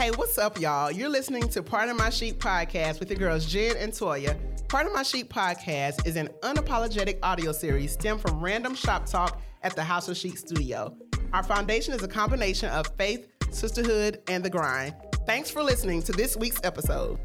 [0.00, 0.90] Hey, what's up, y'all?
[0.90, 4.34] You're listening to Pardon My Chic podcast with your girls Jen and Toya.
[4.66, 9.76] Pardon My Chic podcast is an unapologetic audio series stemmed from random shop talk at
[9.76, 10.96] the House of Chic studio.
[11.34, 14.94] Our foundation is a combination of faith, sisterhood, and the grind.
[15.26, 17.18] Thanks for listening to this week's episode.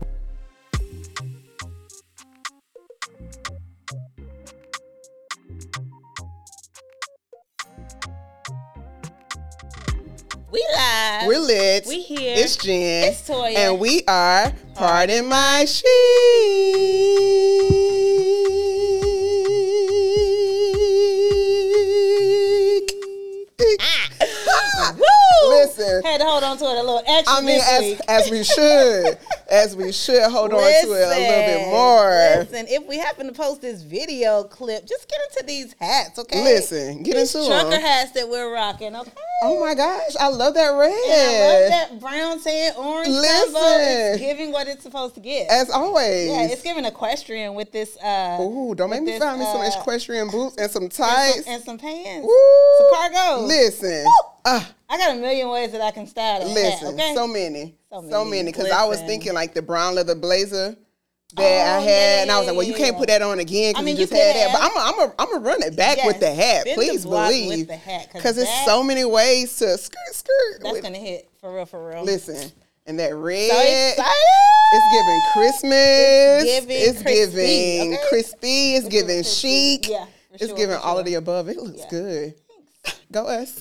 [11.25, 11.27] Live.
[11.27, 11.85] We're lit.
[11.87, 12.33] We here.
[12.37, 13.11] It's Jen.
[13.11, 13.55] It's Toya.
[13.55, 15.85] And we are Pardon My Chic.
[23.79, 24.95] Ah.
[24.97, 25.49] Woo!
[25.49, 26.03] Listen.
[26.03, 27.37] Had to hold on to it a little extra.
[27.37, 29.17] I mean, as, as we should,
[29.49, 32.09] as we should hold on to it a little bit more.
[32.39, 36.43] Listen, if we happen to post this video clip, just get into these hats, okay?
[36.43, 37.81] Listen, get these into trucker them.
[37.81, 39.11] hats that we're rocking, okay?
[39.43, 40.91] Oh my gosh, I love that red.
[40.91, 43.19] And I love that brown, tan, orange combo.
[43.19, 44.13] Listen.
[44.13, 45.47] It's giving what it's supposed to give.
[45.49, 46.29] As always.
[46.29, 47.97] yeah, it's giving equestrian with this.
[47.97, 50.91] uh Ooh, don't make me this, find me some uh, equestrian boots and some and
[50.91, 51.43] tights.
[51.45, 52.25] some, and some pants.
[52.25, 52.77] Woo.
[52.77, 53.45] Some cargo.
[53.45, 54.05] Listen.
[54.45, 56.85] Uh, I got a million ways that I can style that listen.
[56.87, 57.13] hat, okay?
[57.15, 57.75] So many.
[57.91, 58.37] So So many.
[58.37, 58.51] many.
[58.51, 60.77] Because I was thinking like the brown leather blazer
[61.35, 61.87] that I Oh, had.
[61.89, 63.95] yeah, and I was like, well, you can't put that on again because I mean,
[63.95, 64.51] you just you had that.
[64.53, 64.71] But have.
[64.75, 66.65] I'm going I'm to run it back with the hat.
[66.65, 67.67] the Please believe.
[67.67, 70.59] the hat, 'cause Because there's so many ways to skirt, skirt.
[70.61, 72.03] That's with- gonna hit for real, for real.
[72.03, 72.51] Listen.
[72.87, 76.43] And that red, so it's giving Christmas.
[76.43, 78.03] giving It's crispy, giving okay?
[78.09, 78.75] crispy.
[78.75, 79.47] It's, giving crispy.
[79.77, 79.89] chic.
[79.89, 81.49] Yeah, It's sure, giving all of the above.
[81.49, 81.89] It looks Yeah.
[81.89, 82.33] good.
[83.11, 83.59] Go us.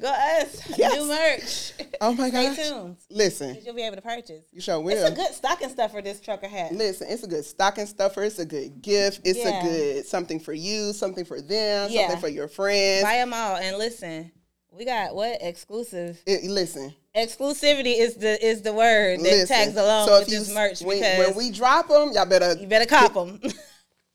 [0.00, 0.62] Go us.
[0.76, 0.94] Yes.
[0.94, 1.72] New merch.
[2.04, 2.56] Oh my Stay gosh.
[2.68, 2.96] tuned.
[3.10, 4.42] Listen, You'll be able to purchase.
[4.52, 6.72] you sure It's a good stocking stuffer, this trucker hat.
[6.74, 8.24] Listen, it's a good stocking stuffer.
[8.24, 9.20] It's a good gift.
[9.24, 9.60] It's Yeah.
[9.60, 12.08] a good something for you, something for them, Yeah.
[12.08, 13.04] something for your friends.
[13.04, 14.32] Buy them all and listen.
[14.72, 16.20] We got what exclusive?
[16.26, 19.46] It- listen, Exclusivity is the is the word that listen.
[19.46, 22.56] tags along so with you, this merch when, because when we drop them, y'all better
[22.58, 23.38] you better cop them.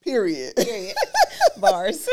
[0.08, 0.56] period.
[0.56, 0.96] Period.
[1.58, 2.08] Bars.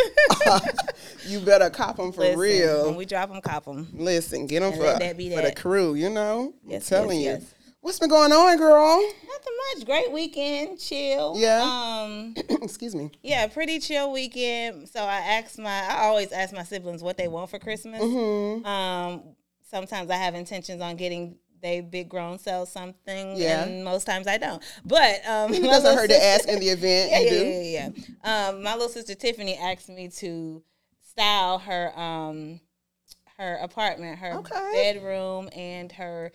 [1.27, 2.87] you better cop them for Listen, real.
[2.87, 3.89] When we drop them, cop them.
[3.95, 5.95] Listen, get them And for, that for the crew.
[5.95, 7.45] You know, I'm telling yes, you.
[7.45, 7.55] yes.
[7.81, 8.99] What's been going on, girl?
[9.29, 9.85] Nothing much.
[9.85, 10.79] Great weekend.
[10.79, 11.35] Chill.
[11.37, 11.63] Yeah.
[11.63, 12.35] Um.
[12.63, 13.11] Excuse me.
[13.23, 14.89] Yeah, pretty chill weekend.
[14.89, 18.01] So I asked my, I always ask my siblings what they want for Christmas.
[18.03, 18.65] Mm-hmm.
[18.65, 19.23] Um,
[19.71, 23.65] sometimes I have intentions on getting they big grown sell something, Yeah.
[23.65, 24.63] and most times I don't.
[24.85, 27.37] But um, doesn't little hurt to ask in the event yeah, yeah, do.
[27.47, 27.91] yeah, yeah,
[28.23, 28.49] yeah.
[28.49, 30.63] Um, my little sister Tiffany asked me to
[31.11, 32.61] style her um
[33.39, 34.71] her apartment, her Okay.
[34.73, 36.31] bedroom, and her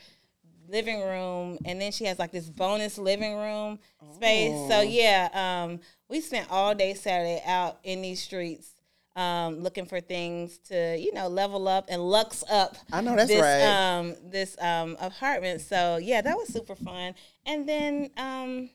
[0.67, 3.79] living room, and then she has like this bonus living room
[4.15, 4.53] space.
[4.55, 4.69] Oh.
[4.69, 5.29] So yeah,
[5.63, 5.79] um,
[6.09, 8.71] we spent all day Saturday out in these streets.
[9.19, 12.77] Um, looking for things to you know level up and lux up.
[12.93, 13.63] I know that's this, right.
[13.97, 15.59] Um, this um apartment.
[15.61, 17.15] So yeah, that was super fun.
[17.45, 18.69] And then um,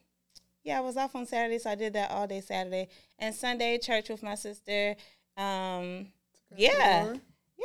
[0.65, 2.89] yeah, I was off on Saturday, so I did that all day Saturday
[3.19, 4.97] and Sunday church with my sister.
[5.37, 6.09] Um,
[6.57, 7.15] yeah,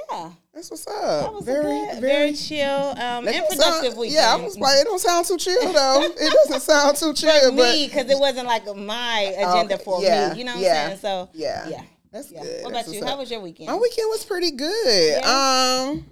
[0.10, 0.92] yeah, That's what's that
[1.26, 1.34] up.
[1.34, 4.16] was Very, good, very, very chill um, and sound- productive weekend.
[4.16, 6.02] Yeah, I was like, it don't sound too chill though.
[6.18, 10.02] it doesn't sound too chill, but me because it wasn't like my agenda Okay, for
[10.02, 10.40] yeah, me.
[10.40, 11.00] You know what yeah, I'm saying?
[11.00, 12.42] So yeah, yeah, that's yeah.
[12.44, 12.64] good.
[12.64, 13.06] What That's about you?
[13.06, 13.20] How up.
[13.20, 13.70] was your weekend?
[13.70, 15.20] My weekend was pretty good.
[15.22, 15.90] Yeah?
[15.92, 16.06] Um,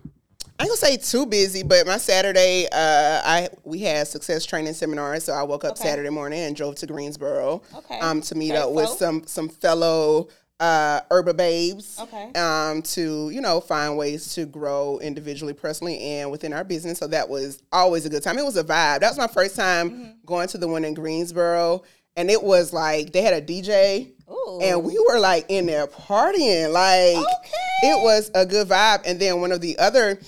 [0.59, 4.73] I ain't gonna say too busy, but my Saturday, uh, I we had success training
[4.73, 5.83] seminar, so I woke up Okay.
[5.89, 7.99] Saturday morning and drove to Greensboro, Okay.
[7.99, 8.97] um, to meet up with folk.
[8.97, 11.01] some some fellow uh
[11.35, 12.31] babes, Okay.
[12.33, 16.97] um, to you know find ways to grow individually, personally, and within our business.
[16.97, 18.39] So that was always a good time.
[18.39, 19.01] It was a vibe.
[19.01, 20.11] That was my first time Mm-hmm.
[20.25, 21.83] going to the one in Greensboro,
[22.15, 24.59] and it was like they had a DJ Ooh.
[24.61, 27.89] and we were like in there partying like Okay.
[27.89, 29.01] it was a good vibe.
[29.05, 30.19] And then one of the other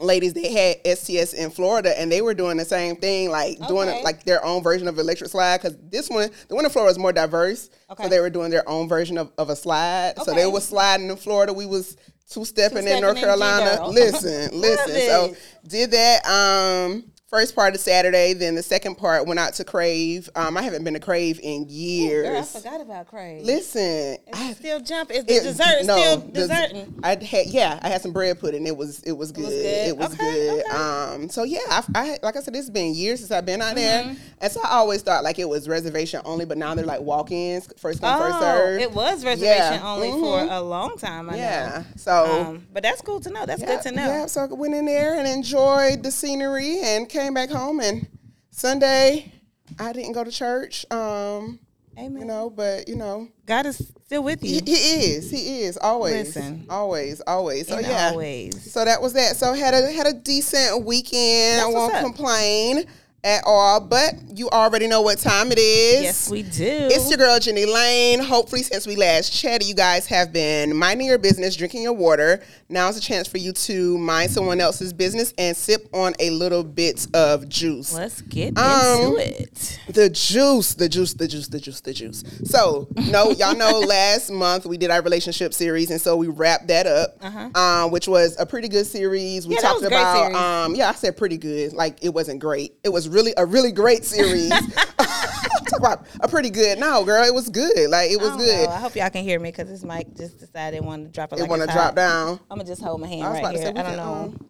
[0.00, 3.88] ladies they had STS in Florida and they were doing the same thing like doing
[4.04, 6.98] like their own version of electric slide because this one the one in Florida is
[6.98, 7.68] more diverse.
[7.90, 8.04] Okay.
[8.04, 10.14] so they were doing their own version of, of a slide.
[10.24, 11.52] So they were sliding in Florida.
[11.52, 11.96] We was
[12.30, 13.88] two stepping in North Carolina.
[13.88, 14.94] Listen listen.
[15.00, 15.34] So
[15.66, 20.30] did that um first part of Saturday then the second part went out to Crave
[20.34, 23.44] um I haven't been to Crave in years Girl, I forgot about Crave.
[23.44, 25.10] Listen, Is I it still jump?
[25.10, 26.94] Is the it- dessert no, still desserting?
[27.02, 28.66] I had yeah, I had some bread pudding.
[28.66, 29.44] It was it was good.
[29.44, 29.88] was good?
[29.88, 30.16] It was Okay,
[30.48, 30.64] good.
[30.66, 30.76] okay.
[30.76, 33.76] Um, so yeah, I, I like I said, it's been years since I've been out
[33.76, 34.08] Mm-hmm.
[34.08, 37.00] there, and so I always thought like it was reservation only, but now they're like
[37.02, 38.80] walk-ins, first come first Oh, serve.
[38.80, 40.48] it was reservation Yeah, only for mhm.
[40.56, 41.28] a long time.
[41.30, 41.84] I yeah, know.
[41.96, 42.24] so.
[42.42, 43.44] Um, but that's cool to know.
[43.44, 44.06] That's yeah, good to know.
[44.06, 47.80] Yeah, so I went in there and enjoyed the scenery and came back home.
[47.80, 48.06] And
[48.50, 49.32] Sunday,
[49.78, 50.86] I didn't go to church.
[50.90, 51.60] Um,
[51.98, 52.20] Amen.
[52.20, 54.60] You know, but you know, God is still with you.
[54.64, 55.30] he is.
[55.32, 56.64] He is always, Listen.
[56.70, 57.66] always, always.
[57.66, 58.10] So yeah.
[58.10, 58.72] always.
[58.72, 59.34] So that was that.
[59.36, 61.60] So had a had a decent weekend.
[61.60, 62.84] I won't complain
[63.24, 63.80] at all.
[63.80, 66.02] But you already know what time it is.
[66.02, 66.88] Yes, we do.
[66.90, 68.20] It's your girl Jenny Lane.
[68.20, 72.42] Hopefully, since we last chatted, you guys have been minding your business, drinking your water.
[72.70, 76.62] Now's a chance for you to mind someone else's business and sip on a little
[76.62, 77.94] bit of juice.
[77.94, 79.80] Let's get Um, into it.
[79.88, 82.22] The juice, the juice, the juice, the juice, the juice.
[82.44, 86.68] So, no, y'all know last month we did our relationship series, and so we wrapped
[86.68, 89.48] that up, um, which was a pretty good series.
[89.48, 89.62] We Uh-huh.
[89.62, 90.00] Yeah, talked was a great
[90.30, 91.72] about, um, yeah, I said pretty good.
[91.72, 92.74] Like it wasn't great.
[92.84, 94.52] It was really a really great series.
[95.68, 96.78] Talk about a pretty good.
[96.78, 97.90] No, girl, it was good.
[97.90, 98.68] Like it was I good.
[98.68, 98.74] know.
[98.74, 101.38] I hope y'all can hear me because this mic just decided wanted to drop it.
[101.38, 102.40] It like want to drop down.
[102.50, 103.66] I'm gonna just hold my hand right here.
[103.66, 104.02] say I don't know.
[104.02, 104.44] um,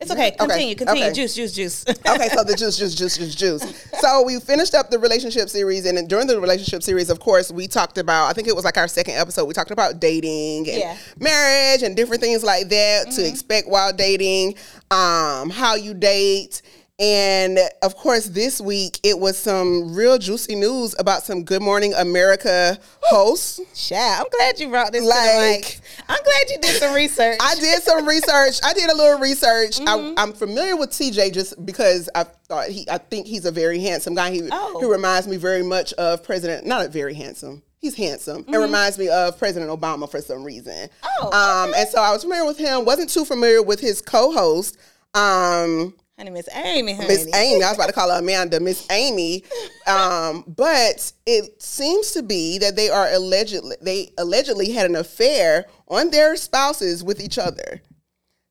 [0.00, 0.30] it's okay.
[0.30, 0.76] Continue.
[0.76, 1.04] Continue.
[1.06, 1.12] okay.
[1.12, 1.34] Juice.
[1.34, 1.52] Juice.
[1.52, 1.84] Juice.
[1.88, 3.84] okay, so the juice, juice, juice, juice, juice.
[3.98, 7.66] So we finished up the relationship series, and during the relationship series, of course, we
[7.66, 8.26] talked about.
[8.28, 9.46] I think it was like our second episode.
[9.46, 10.96] We talked about dating and Yeah.
[11.18, 14.54] marriage and different things like that to expect while dating,
[14.92, 16.62] um, how you date.
[17.00, 21.94] And of course, this week it was some real juicy news about some Good Morning
[21.94, 23.60] America hosts.
[23.88, 25.80] Child, I'm glad you brought this Like-.
[26.08, 27.38] I'm glad you did some research.
[27.40, 28.58] I did some research.
[28.64, 29.78] I did a little research.
[29.78, 30.18] Mm-hmm.
[30.18, 32.84] I, I'm familiar with TJ just because I thought he.
[32.90, 34.32] I think he's a very handsome guy.
[34.32, 34.78] He Oh.
[34.80, 36.66] he reminds me very much of President.
[36.66, 37.62] Not a very handsome.
[37.80, 38.44] He's handsome.
[38.48, 40.72] It reminds me of President Obama for some reason.
[40.88, 41.06] Mm-hmm.
[41.22, 42.84] Oh, um, and so I was familiar with him.
[42.84, 44.76] wasn't too familiar with his co-host.
[45.14, 47.08] Um, honey, Miss Amy, honey.
[47.08, 47.62] Miss Amy.
[47.62, 49.44] I was about to call her Amanda, Miss Amy.
[49.86, 55.66] Um, but it seems to be that they are allegedly they allegedly had an affair
[55.86, 57.80] on their spouses with each other.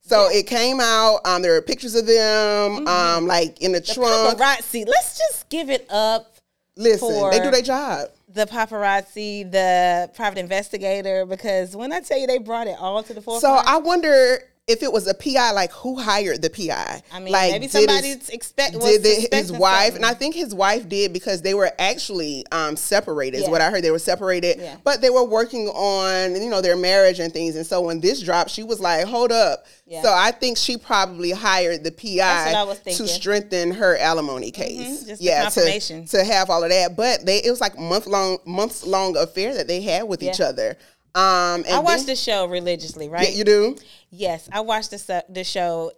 [0.01, 1.19] So it came out.
[1.25, 4.39] Um, there are pictures of them, um, like in the, trunk.
[4.39, 4.87] Paparazzi.
[4.87, 6.33] Let's just give it up.
[6.77, 8.09] Listen, they do their job.
[8.29, 13.13] The paparazzi, the private investigator, because when I tell you they brought it all to
[13.13, 13.41] the forefront.
[13.41, 17.01] So I wonder if it was a PI, like who hired the PI?
[17.13, 19.95] I mean, like, maybe did his- somebody's expect was did the, his wife something.
[19.97, 23.69] and i think his wife did because they were actually um, separated is what i
[23.69, 24.75] heard they were separated Yeah.
[24.83, 28.21] but they were working on you know their marriage and things and so when this
[28.21, 30.01] dropped she was like hold up Yeah.
[30.01, 32.89] so i think she probably hired the pi That's what I was to.
[32.89, 33.05] Mm-hmm.
[33.05, 36.05] strengthen her alimony case just the confirmation.
[36.07, 39.15] to, to have all of that but they it was like month long months long
[39.15, 40.77] affair that they had with each other
[41.17, 43.33] um and I watch then- the show religiously, right?
[43.33, 43.75] You do
[44.09, 45.91] Yes, I watch the the show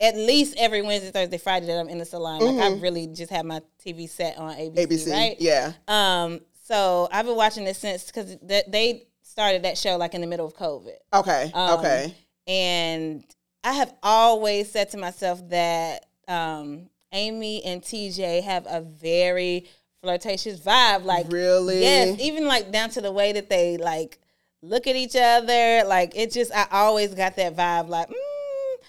[0.00, 2.40] at least every Wednesday, Thursday, Friday that I'm in the salon.
[2.40, 4.92] Like I really just have my TV set on ABC, Mm-hmm.
[4.92, 5.36] abc right?
[5.40, 10.14] yeah Um, so I've been watching it since because th- they started that show like
[10.14, 10.96] in the middle of COVID.
[11.14, 12.14] okay Um, okay
[12.46, 13.24] And
[13.64, 19.66] I have always said to myself that um, Amy and TJ have a very
[20.02, 21.04] flirtatious vibe.
[21.04, 21.80] Like, Really?
[21.80, 24.18] Yes, even like down to the way that they like
[24.62, 25.84] look at each other.
[25.86, 27.88] Like, it just, I always got that vibe.
[27.88, 28.14] Like, mm,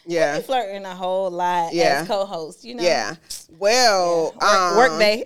[0.06, 0.36] Yeah.
[0.38, 2.02] they flirting a whole lot Yeah.
[2.02, 2.64] as co-host.
[2.64, 3.16] You know, yeah
[3.58, 5.26] well work, um, work day.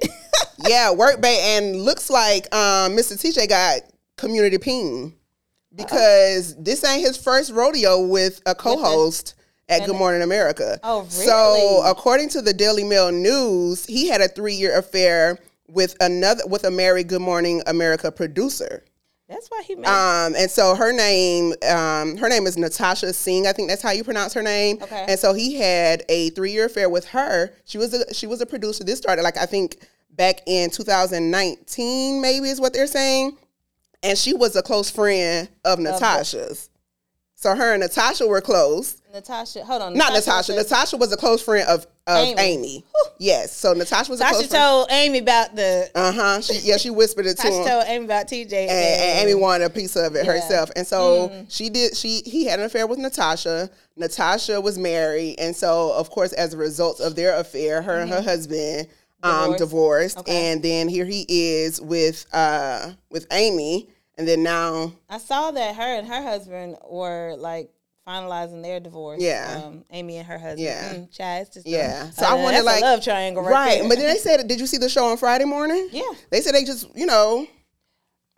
[0.67, 3.13] yeah, work bay, and looks like um, Mr.
[3.19, 3.81] TJ got
[4.17, 5.13] community ping
[5.75, 9.35] because this ain't his first rodeo with a co-host
[9.69, 10.79] at Good Morning America.
[10.83, 11.09] Oh, really?
[11.25, 16.63] So, according to the Daily Mail News, he had a three-year affair with another with
[16.65, 18.83] a married Good Morning America producer.
[19.33, 19.87] That's why he made.
[19.87, 23.47] Um, and so her name, um, her name is Natasha Singh.
[23.47, 24.77] I think that's how you pronounce her name.
[24.81, 25.05] Okay.
[25.09, 27.51] And so he had a three-year affair with her.
[27.65, 28.83] She was a she was a producer.
[28.83, 29.77] This started like I think
[30.11, 33.37] back in 2019, maybe is what they're saying.
[34.03, 36.69] And she was a close friend of Natasha's.
[37.43, 39.01] So her and Natasha were close.
[39.13, 39.93] Natasha, hold on.
[39.95, 40.53] Not Natasha.
[40.53, 42.39] was Natasha was a close friend of, of Amy.
[42.39, 42.85] Amy.
[43.19, 43.51] Yes.
[43.55, 44.61] So Natasha was a Natasha close friend.
[44.63, 45.91] told Amy about the.
[45.93, 46.41] Uh huh.
[46.41, 48.53] She, yeah, she whispered it to Natasha him told Amy about TJ.
[48.53, 50.31] and, and Amy wanted a piece of it Yeah.
[50.31, 50.71] herself.
[50.77, 51.97] And so she did.
[51.97, 53.69] She he had an affair with Natasha.
[53.97, 58.09] Natasha was married, and so of course, as a result of their affair, her and
[58.09, 58.87] her husband
[59.21, 59.59] um, Divorced.
[59.59, 60.51] divorced, Okay.
[60.51, 65.75] and then here he is with uh with Amy, and then now I saw that
[65.75, 67.69] her and her husband were like
[68.07, 69.21] finalizing their divorce.
[69.21, 69.61] Yeah.
[69.65, 70.59] um, Amy and her husband.
[70.59, 70.93] Yeah.
[70.93, 72.07] mm, child, just Yeah.
[72.07, 73.79] A, So I uh, wonder, that's like- love triangle, right?
[73.79, 73.89] right.
[73.89, 75.87] But then they said, did you see the show on Friday morning?
[75.91, 76.01] yeah.
[76.29, 77.47] They said they just you know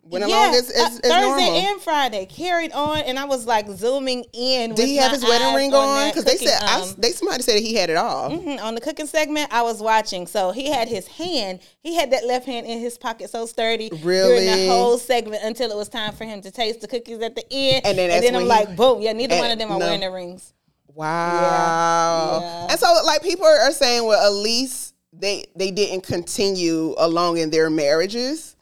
[0.08, 1.56] went along as, as, uh, as Thursday normal.
[1.56, 4.74] and Friday carried on, and I was like zooming in.
[4.74, 6.08] Did he have his wedding ring on?
[6.10, 8.30] Because they said I, um, they somebody said he had it all.
[8.30, 10.26] Mhm, on the cooking segment, I was watching.
[10.26, 13.88] So he had his hand, he had that left hand in his pocket so sturdy
[13.88, 14.46] during Really?
[14.46, 17.44] the whole segment until it was time for him to taste the cookies at the
[17.50, 17.84] end.
[17.84, 19.86] And then that's I'm he- like, boom, yeah, neither one of them are no.
[19.86, 20.52] wearing the rings.
[20.94, 22.38] Wow.
[22.40, 22.66] Yeah.
[22.70, 27.50] And so like people are saying, well, at least they they didn't continue along in
[27.50, 28.55] their marriages.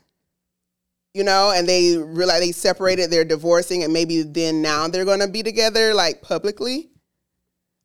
[1.15, 5.29] You know, and they realize they separated, they're divorcing, and maybe then now they're gonna
[5.29, 6.91] be together like publicly.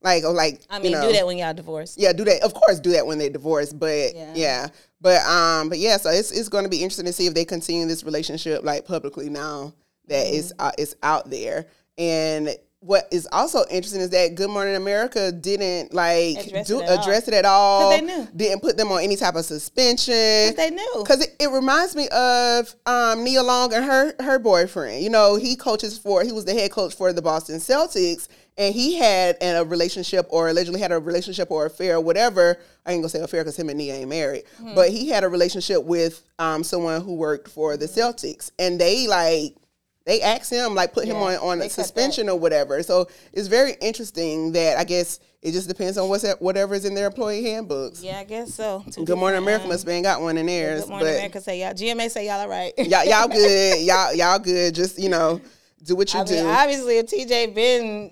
[0.01, 1.95] Like, or like I mean, you know, do that when y'all divorce.
[1.97, 2.41] Yeah, do that.
[2.41, 3.73] Of course, do that when they divorce.
[3.73, 4.31] But Yeah.
[4.33, 4.67] yeah.
[5.01, 5.97] but um, but yeah.
[5.97, 8.85] So it's it's going to be interesting to see if they continue this relationship like
[8.85, 9.73] publicly now
[10.07, 10.35] that Mm-hmm.
[10.37, 11.67] it's uh, it's out there.
[11.97, 16.85] And what is also interesting is that Good Morning America didn't like Address do it
[16.89, 17.89] at address it at all.
[17.89, 18.27] they knew.
[18.35, 20.13] Didn't put them on any type of suspension.
[20.55, 20.95] They knew.
[21.03, 25.03] Because it, it reminds me of um, Nia Long and her her boyfriend.
[25.03, 28.73] You know, he coaches for he was the head coach for the Boston Celtics, and
[28.73, 32.57] he had an, a relationship or allegedly had a relationship or affair or whatever.
[32.85, 34.73] I ain't gonna say affair because him and Nia ain't married, Hmm.
[34.73, 39.05] but he had a relationship with um, someone who worked for the Celtics, and they
[39.07, 39.55] like.
[40.09, 42.81] They asked him, like, put him Yeah, on on a suspension or whatever.
[42.81, 46.95] So it's very interesting that I guess it just depends on what's at, whatever's in
[46.95, 48.01] their employee handbooks.
[48.01, 48.83] Yeah, I guess so.
[48.91, 50.81] Two Good Morning America um, must ain't got one in theirs.
[50.81, 51.41] Good morning, but America.
[51.41, 51.73] Say y'all.
[51.73, 52.73] GMA say y'all all right.
[52.79, 53.81] y'all, y'all good.
[53.85, 54.73] Y'all, y'all good.
[54.73, 55.39] Just you know,
[55.83, 56.33] do what you I do.
[56.33, 58.11] mean, obviously, if TJ been,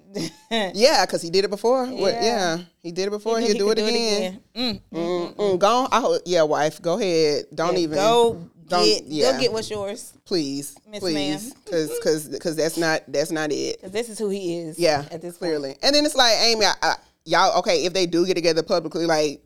[0.76, 1.88] yeah, because he did it before.
[1.88, 2.22] What- Yeah.
[2.22, 2.58] Yeah.
[2.84, 3.40] he did it before.
[3.40, 4.40] He'll he do, it could again.
[4.56, 5.88] Mm, Mm, mm, go on.
[5.92, 7.46] I hope, yeah, wife, go ahead.
[7.56, 9.32] Don't yeah, even go Don't- get yeah.
[9.34, 10.14] go get what's yours.
[10.26, 13.80] please, Miss please, because because because that's not that's not it.
[13.92, 14.78] this is who he is.
[14.80, 15.50] Yeah, at this point.
[15.52, 15.76] clearly.
[15.82, 16.96] And then it's like, Amy, I, I,
[17.26, 17.86] y'all okay?
[17.86, 19.44] If they do get together publicly, like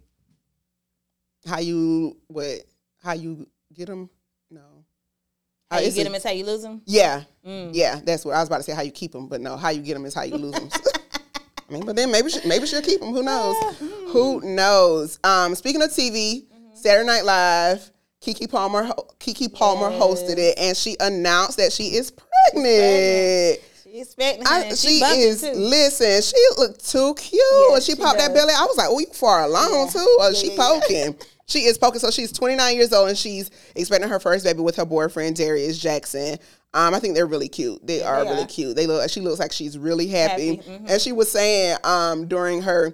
[1.45, 2.61] how you what?
[3.03, 4.09] How you get them?
[4.49, 4.61] No.
[5.69, 6.81] How you get a- is how you lose them.
[6.85, 7.71] Yeah, Mm.
[7.73, 8.73] yeah, that's what I was about to say.
[8.73, 10.69] How you keep them, but no, how you get them is how you lose them.
[11.69, 13.13] I mean, but then maybe she, maybe she'll keep them.
[13.13, 13.55] Who knows?
[14.09, 15.17] Who knows?
[15.23, 17.89] Um, speaking of TV, Saturday Night Live,
[18.21, 18.87] Keke Palmer,
[19.19, 23.59] Keke Palmer hosted it, and she announced that she is pregnant.
[23.83, 24.75] She expecting I, him.
[24.75, 25.41] she is.
[25.43, 28.53] Listen, she looked too cute Yeah, when she, she popped that belly.
[28.55, 29.87] I was like, "Oh, you far along Yeah.
[29.91, 30.79] too?" Or Yeah, she yeah, yeah.
[30.79, 31.15] poking.
[31.47, 31.99] She is poking.
[31.99, 35.77] So she's 29 years old and she's expecting her first baby with her boyfriend Darius
[35.77, 36.37] Jackson.
[36.73, 37.85] Um, I think they're really cute.
[37.85, 38.47] They are they really are.
[38.47, 38.75] cute.
[38.77, 39.09] They look.
[39.09, 40.55] She looks like she's really happy.
[40.57, 40.89] Happy, mhm.
[40.89, 42.93] And she was saying um during her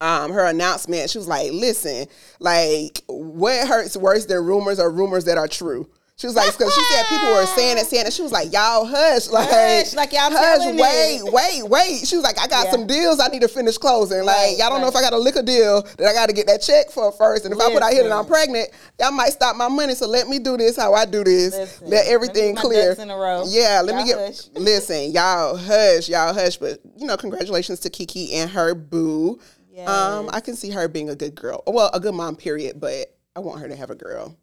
[0.00, 2.06] um her announcement, she was like, "Listen,
[2.40, 6.72] like what hurts worse than rumors are rumors that are true." She was like, because
[6.72, 8.12] she said people were saying it, saying it.
[8.12, 12.14] She was like, "Y'all hush, like, Hush, like y'all hush, wait, it." wait, wait." She
[12.14, 12.70] was like, "I got Yeah.
[12.70, 14.22] some deals I need to finish closing.
[14.22, 16.32] Like, Right, y'all don't know if I got a liquor deal that I got to
[16.32, 17.46] get that check for first.
[17.46, 18.68] And if I put out here that I'm pregnant,
[19.00, 19.96] y'all might stop my money.
[19.96, 21.52] So let me do this how I do this.
[21.52, 22.88] Listen, let let me everything my clear.
[22.90, 23.42] ducks in a row.
[23.48, 24.36] Yeah, let me Y'all get.
[24.36, 24.40] hush.
[24.54, 26.58] Listen, y'all hush, y'all hush.
[26.58, 29.40] But you know, congratulations to Keke and her boo.
[29.82, 31.62] Um, I can see her being a good girl.
[31.66, 32.80] Well, a good mom, period.
[32.80, 34.36] But I want her to have a girl,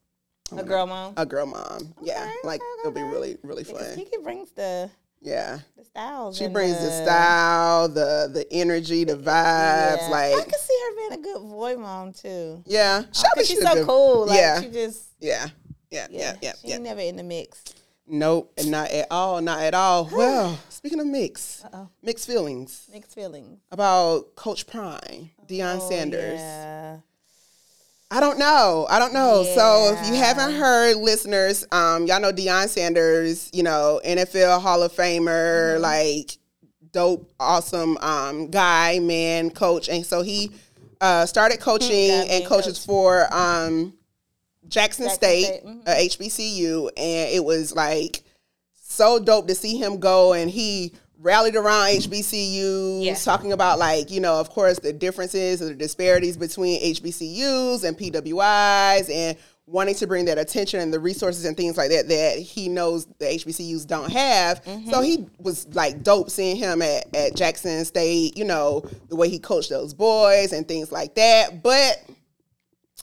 [0.55, 1.13] A girl mom.
[1.17, 1.93] a girl mom.
[2.01, 3.09] Yeah, like okay, it'll be okay.
[3.09, 4.05] really, really Because fun.
[4.05, 4.89] Keke brings the
[5.21, 6.37] Yeah, the styles.
[6.37, 10.09] she brings the style, the the energy, the vibes.
[10.09, 10.35] Yeah.
[10.37, 12.63] I can see her being a good boy mom too.
[12.65, 14.25] yeah, Shelby, Cause she's so good- cool.
[14.27, 15.47] Like yeah, she just yeah,
[15.89, 16.77] yeah, yeah, yeah, yeah, she yeah.
[16.79, 17.63] never in the mix.
[18.07, 20.05] Nope, and not at all, not at all.
[20.11, 21.89] Well, speaking of mix, Uh-oh.
[22.01, 23.59] mixed feelings Mixed feelings.
[23.71, 26.39] about Coach Prime, Deion Oh, Sanders.
[26.39, 26.97] Yeah.
[28.09, 28.87] I don't know.
[28.89, 29.43] I don't know.
[29.55, 34.81] So if you haven't heard, listeners, um, y'all know Deion Sanders, you know, NFL Hall
[34.83, 35.81] of Famer, Mm-hmm.
[35.81, 36.37] like
[36.91, 40.51] dope, awesome um, guy, man, coach, and so he
[40.99, 42.85] uh, started coaching and coaches coach.
[42.85, 43.93] for um,
[44.67, 45.87] Jackson, Jackson State, State, mhm.
[45.87, 48.23] uh, HBCU, and it was like
[48.91, 53.15] so dope to see him go and he rallied around HBCUs Yeah.
[53.15, 57.97] talking about like you know of course the differences and the disparities between HBCUs and
[57.97, 62.39] PWIs and wanting to bring that attention and the resources and things like that that
[62.39, 65.03] he knows the HBCUs don't have so mm-hmm.
[65.03, 69.39] he was like dope seeing him at, at Jackson State you know the way he
[69.39, 72.03] coached those boys and things like that but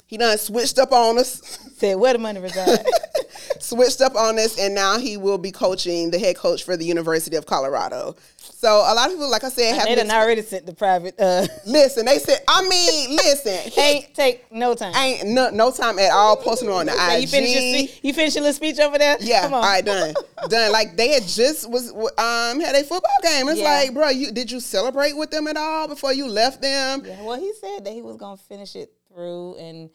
[0.06, 2.84] he done switched up on us Said where the money reside.
[3.62, 6.84] switched up on us, and now he will be coaching the head coach for the
[6.84, 8.16] University of Colorado.
[8.38, 11.14] So a lot of people, like I said, have they done already sent the private.
[11.20, 12.06] Uh, listen.
[12.06, 14.94] They said, I mean, listen, he ain't take no time.
[14.96, 17.20] ain't no, no time at all posting on the So IG.
[17.22, 19.16] you finish your you finish your little speech over there.
[19.20, 19.62] yeah, Come on.
[19.62, 20.12] all right, done,
[20.48, 20.72] done.
[20.72, 23.48] Like they had just was um had a football game.
[23.48, 23.64] It's Yeah.
[23.70, 27.02] like, bro, you did you celebrate with them at all before you left them?
[27.04, 29.90] Yeah, well, he said that he was gonna finish it through and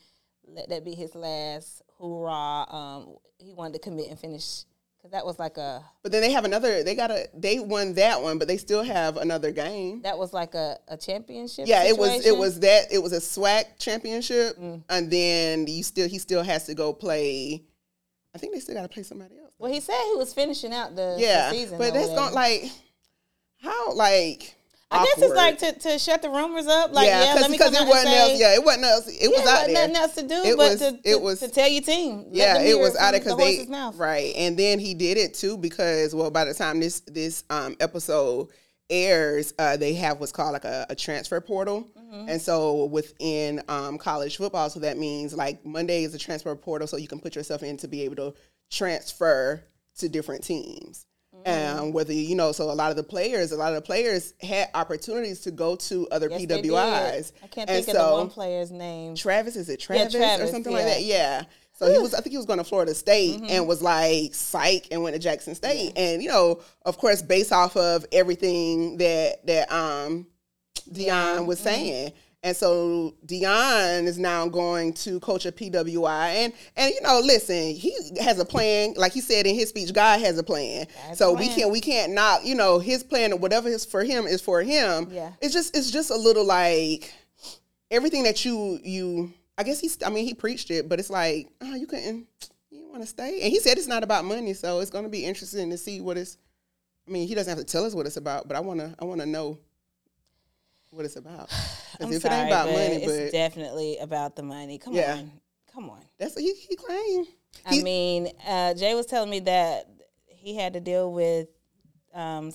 [0.47, 2.73] let that be his last hoorah.
[2.73, 4.63] Um, he wanted to commit and finish
[4.97, 6.83] because that was like a But then they have another.
[6.83, 7.27] They got a.
[7.33, 10.01] They won that one, but they still have another game.
[10.03, 11.67] that was like a, a championship.
[11.67, 14.83] Yeah, it was it was that it was a SWAC championship, Mm.
[14.89, 17.63] and then you still he still has to go play.
[18.35, 19.51] I think they still got to play somebody else.
[19.59, 21.77] Well, he said he was finishing out the, the yeah, season.
[21.77, 22.63] but that's not like
[23.61, 24.55] how like
[24.91, 26.91] I guess it's like to, to shut the rumors up.
[26.93, 28.39] Like, yeah, yeah, let me because it wasn't else.
[28.39, 29.07] Yeah, it wasn't else.
[29.07, 29.87] It yeah, was out wasn't there.
[29.87, 32.25] nothing else to do It but was- to, it to, was- to tell your team.
[32.31, 33.95] Yeah, it was out there because the they mouth.
[33.97, 37.75] right, and then he did it too because well, by the time this this um
[37.79, 38.49] episode
[38.89, 42.29] airs, uh, they have what's called like a, a transfer portal, Mm-hmm.
[42.29, 46.85] and so within um college football, so that means like Monday is a transfer portal,
[46.87, 48.33] so you can put yourself in to be able to
[48.69, 49.63] transfer
[49.97, 51.07] to different teams.
[51.45, 51.77] Mm.
[51.79, 54.33] Um, whether you know, so a lot of the players, a lot of the players
[54.41, 56.41] had opportunities to go to other Yes.
[56.41, 57.31] PWIs.
[57.43, 59.15] I can't And think of the so- one player's name.
[59.15, 61.03] Travis, is it Travis, or Travis, something like that?
[61.03, 61.43] Yeah.
[61.79, 63.45] So he was, I think he was going to Florida State Mm-hmm.
[63.49, 65.93] and was like psych and went to Jackson State.
[65.97, 70.27] And you know, of course, based off of everything that that um
[70.91, 71.67] Deion was Mm-hmm.
[72.43, 77.73] And so Deion is now going to coach a PWI, and and you know, listen,
[77.73, 78.95] he has a plan.
[78.97, 80.87] Like he said in his speech, God has a plan.
[81.07, 83.85] has so a we can't we can't not you know his plan or whatever is
[83.85, 85.07] for him is for him.
[85.09, 85.31] Yeah.
[85.41, 87.13] it's just it's just a little like
[87.89, 91.47] everything that you you I guess he's I mean he preached it, but it's like
[91.61, 92.27] oh you couldn't
[92.69, 95.09] you want to stay, and he said it's not about money, so it's going to
[95.09, 96.37] be interesting to see what it's.
[97.07, 98.95] I mean, he doesn't have to tell us what it's about, but I want to
[98.99, 99.59] I want to know
[100.93, 101.49] what it's about.
[101.99, 104.77] I'm if sorry, it ain't about but money, it's but definitely about the money.
[104.77, 105.15] Come Yeah.
[105.17, 105.31] on,
[105.73, 106.01] come on.
[106.17, 107.27] that's what he he claimed.
[107.65, 109.87] I He- mean, uh, Jay was telling me that
[110.27, 111.47] he had to deal with
[112.13, 112.51] um,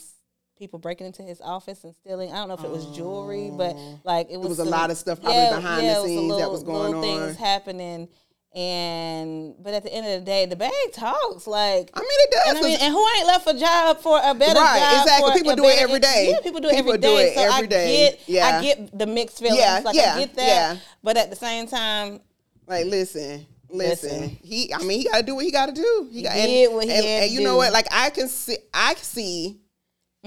[0.58, 2.32] people breaking into his office and stealing.
[2.32, 4.96] I don't know if it was jewelry, but like it was, was a lot of
[4.96, 7.02] stuff probably behind the it was scenes that was going little on.
[7.26, 8.08] Things happening,
[8.54, 11.46] and but at the end of the day, the bag talks.
[11.46, 12.48] Like I mean, it does.
[12.48, 15.02] And I mean, and who ain't left a job for a better Right, job?
[15.02, 15.32] exactly.
[15.34, 16.28] People do it every day.
[16.32, 17.96] Yeah, people do it People every do it so every I day.
[18.10, 18.46] get, Yeah.
[18.46, 19.58] I get the mixed feelings.
[19.60, 20.46] Yeah, like yeah, I get that.
[20.46, 20.76] yeah.
[21.02, 22.20] But at the same time,
[22.66, 24.10] Like, listen, listen.
[24.20, 24.38] Listen.
[24.42, 26.08] He, I mean, he got to do what he got to do.
[26.10, 27.72] He, got did what he and, and you know what?
[27.72, 29.60] Like, I can see, I see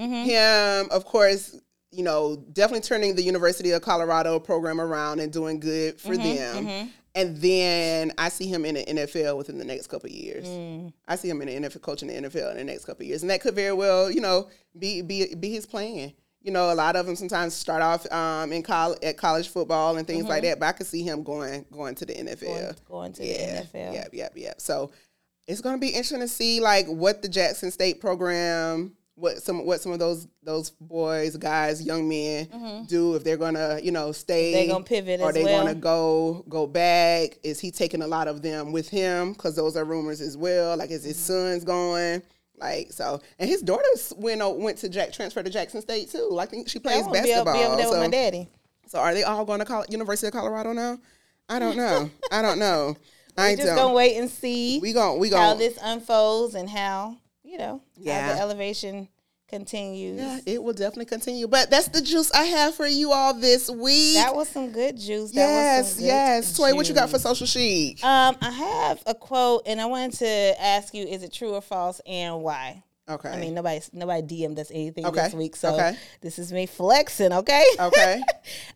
[0.00, 0.24] Mm-hmm.
[0.24, 1.54] him, of course.
[1.90, 6.64] You know, definitely turning the University of Colorado program around and doing good for Mm-hmm,
[6.64, 6.90] them.
[7.14, 10.46] And then I see him in the NFL within the next couple of years.
[10.46, 10.92] Mm.
[11.06, 13.22] I see him in the NFL coaching the NFL in the next couple of years,
[13.22, 16.12] and that could very well, you know, be be be his plan.
[16.40, 19.96] You know, a lot of them sometimes start off um, in college at college football
[19.96, 22.38] and things like that, but I could see him going going to the NFL.
[22.38, 22.62] Mm-hmm.
[22.62, 23.94] going, going to yeah, the NFL.
[23.94, 24.60] Yep, yep, yep.
[24.60, 24.90] So
[25.46, 29.64] it's going to be interesting to see like what the Jackson State program, what some
[29.64, 33.92] what some of those those boys, guys, young men do if they're going to you
[33.92, 34.52] know stay.
[34.52, 35.62] They're gonna pivot or as they well.
[35.62, 37.38] going to go go back.
[37.42, 39.32] Is he taking a lot of them with him?
[39.32, 40.76] Because those are rumors as well.
[40.76, 41.32] Like is his Mm-hmm.
[41.52, 42.22] son's going?
[42.58, 46.28] Like so, and his daughters went went to Jack transfer to Jackson State too.
[46.30, 47.54] Like I think she plays be, over- basketball.
[47.54, 48.48] be over there so, with my daddy.
[48.86, 50.98] so are they all going to Col- University of Colorado now?
[51.48, 52.10] I don't know.
[52.30, 52.96] I don't know.
[53.38, 56.68] I just tell- gonna wait and see We gon' we going how this unfolds and
[56.68, 57.16] how
[57.52, 58.32] you know Yeah.
[58.34, 59.08] the elevation
[59.48, 60.18] continues.
[60.18, 61.46] Yeah, it will definitely continue.
[61.46, 64.14] But that's the juice I have for you all this week.
[64.14, 65.30] That was some good juice.
[65.32, 66.56] That was yes, good yes.
[66.56, 68.02] Toy, what you got for social chic?
[68.02, 71.60] Um, I have a quote, and I wanted to ask you: Is it true or
[71.60, 72.82] false, and why?
[73.12, 73.28] Okay.
[73.30, 75.96] I mean, nobody nobody DM'd us anything Okay, this week, so okay.
[76.20, 77.32] this is me flexing.
[77.32, 77.64] Okay.
[77.78, 78.20] okay.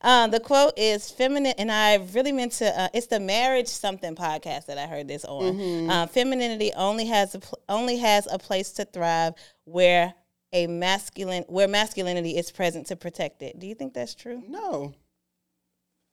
[0.03, 2.67] um, the quote is feminine, and I really meant to.
[2.81, 5.55] Uh, it's the marriage something podcast that I heard this on.
[5.55, 5.91] Mm-hmm.
[5.91, 10.15] Uh, femininity only has a pl- only has a place to thrive where
[10.53, 13.59] a masculine where masculinity is present to protect it.
[13.59, 14.43] Do you think that's true?
[14.49, 14.95] No.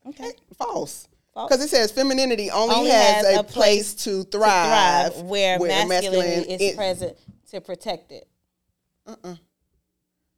[0.07, 0.31] Okay.
[0.57, 1.07] False.
[1.33, 1.49] False.
[1.49, 5.25] Because it says femininity only, Only has, has a, place, place to To thrive, thrive
[5.25, 7.17] where, masculinity masculine- is it- present
[7.54, 8.28] to protect it.
[9.06, 9.36] Uh-uh.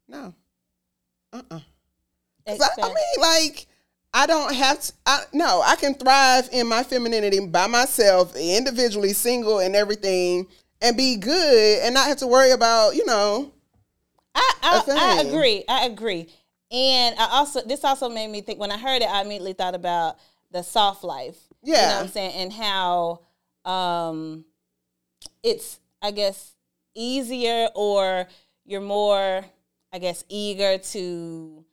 [0.08, 0.34] No.
[1.34, 1.60] Uh-uh.
[2.48, 3.68] 'Cause I, I mean, like,
[4.14, 4.94] I don't have to.
[5.06, 10.48] I, no, I can thrive in my femininity by myself, individually, single, and everything,
[10.82, 13.52] and be good, and not have to worry about, you know.
[14.36, 15.28] I thing.
[15.28, 15.64] agree.
[15.68, 16.28] I agree.
[16.72, 19.76] And I also this also made me think when I heard it, I immediately thought
[19.76, 20.18] about
[20.52, 21.38] the soft life.
[21.78, 21.96] You know Yeah.
[21.96, 22.34] what I'm saying?
[22.34, 23.22] And how
[23.66, 24.46] um
[25.44, 26.55] it's I guess
[26.96, 28.28] easier or
[28.66, 29.46] you're more,
[29.94, 31.64] I guess, eager to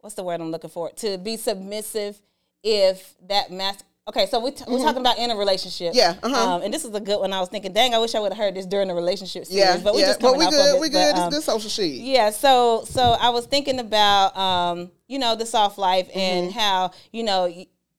[0.00, 0.90] what's the word I'm looking for?
[0.90, 2.20] To be submissive
[2.62, 3.84] if that mask.
[4.08, 5.92] Okay, so we t- we're talking about in a relationship.
[5.92, 5.98] Mm-hmm.
[5.98, 6.54] Yeah, uh-huh.
[6.56, 7.32] Um, and this is a good one.
[7.32, 9.60] I was thinking, dang, I wish I would have heard this during the relationship series.
[9.62, 10.68] Yeah, but we yeah, just but coming we off good.
[10.70, 10.80] of it.
[10.80, 11.14] we But, good.
[11.16, 12.00] um, it's good social chic.
[12.02, 16.18] yeah, so so I was thinking about um, you know, the soft life Mm-hmm.
[16.18, 17.46] and how, you know,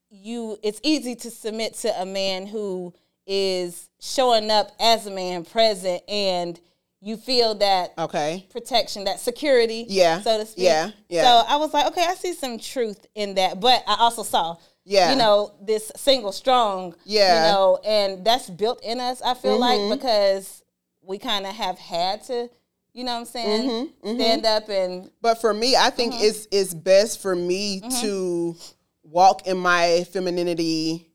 [0.10, 2.94] you it's easy to submit to a man who
[3.34, 6.60] is showing up as a man present and
[7.00, 8.46] you feel that Okay.
[8.52, 10.66] protection, that security, Yeah, so to speak.
[10.66, 11.24] yeah, yeah.
[11.24, 14.58] So I was like, okay, I see some truth in that, but I also saw,
[14.84, 15.12] Yeah.
[15.12, 17.30] you know, this single strong, Yeah.
[17.30, 17.46] Mm-hmm.
[17.46, 19.22] you know, and that's built in us.
[19.22, 20.62] I feel like because
[21.02, 22.50] we kind of have had to
[22.94, 23.70] You know what I'm saying?
[24.04, 26.24] Mm-hmm, Stand up and But for me, I think Mm-hmm.
[26.26, 28.56] it's it's best for me to
[29.04, 31.08] walk in my femininity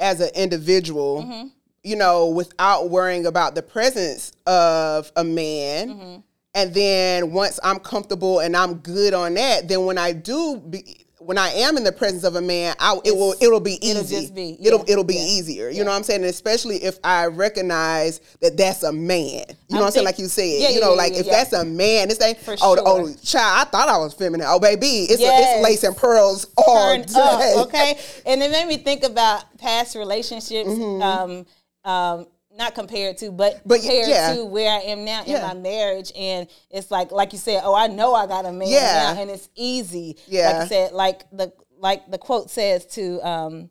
[0.00, 1.48] as an individual, Mm-hmm.
[1.82, 5.88] you know, without worrying about the presence of a man.
[5.88, 6.20] Mm-hmm.
[6.56, 11.03] And then once I'm comfortable and I'm good on that, then when I do be
[11.24, 13.90] when I am in the presence of a man, I, it will it'll be easy.
[13.90, 15.68] it'll just be- it'll it'll be yeah, easier.
[15.70, 16.20] You know what I'm saying?
[16.20, 19.44] And especially if I recognize that that's a man.
[19.68, 20.04] You know what I'm saying?
[20.06, 20.44] Like you said.
[20.60, 21.32] Yeah, you know, yeah, like yeah, if yeah.
[21.32, 22.82] that's a man, it's like For oh, sure.
[22.86, 24.46] oh, child, I thought I was feminine.
[24.48, 25.56] Oh, baby, it's Yes.
[25.56, 27.54] it's lace and pearls all turn day.
[27.56, 27.98] up, okay?
[28.26, 31.02] And it made me think about past relationships, Mm-hmm.
[31.02, 31.46] um,
[31.90, 34.34] um, not compared to, but, But compared yeah.
[34.34, 36.12] to where I am now in my marriage.
[36.16, 39.12] And it's like, like you said, oh, I know I got a man Yeah.
[39.14, 40.16] now, and it's easy.
[40.26, 40.50] Yeah.
[40.50, 43.20] Like you said, like the like the quote says to.
[43.28, 43.70] Um,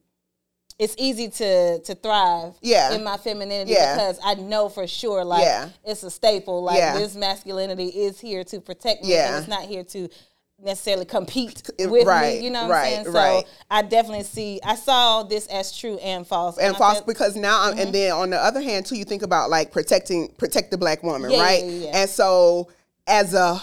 [0.79, 2.93] it's easy to to thrive Yeah.
[2.95, 3.93] in my femininity Yeah.
[3.93, 5.69] because I know for sure like Yeah.
[5.85, 6.97] it's a staple like Yeah.
[6.97, 9.27] this masculinity is here to protect me Yeah.
[9.27, 10.09] and it's not here to
[10.61, 13.45] necessarily compete with right, me you know what right, I'm saying right.
[13.45, 17.35] so I definitely see I saw this as true and false and I false because
[17.35, 17.79] now I'm, Mm-hmm.
[17.81, 21.03] and then on the other hand too you think about like protecting protect the black
[21.03, 22.69] woman Yeah, right yeah, yeah, and so
[23.07, 23.59] as a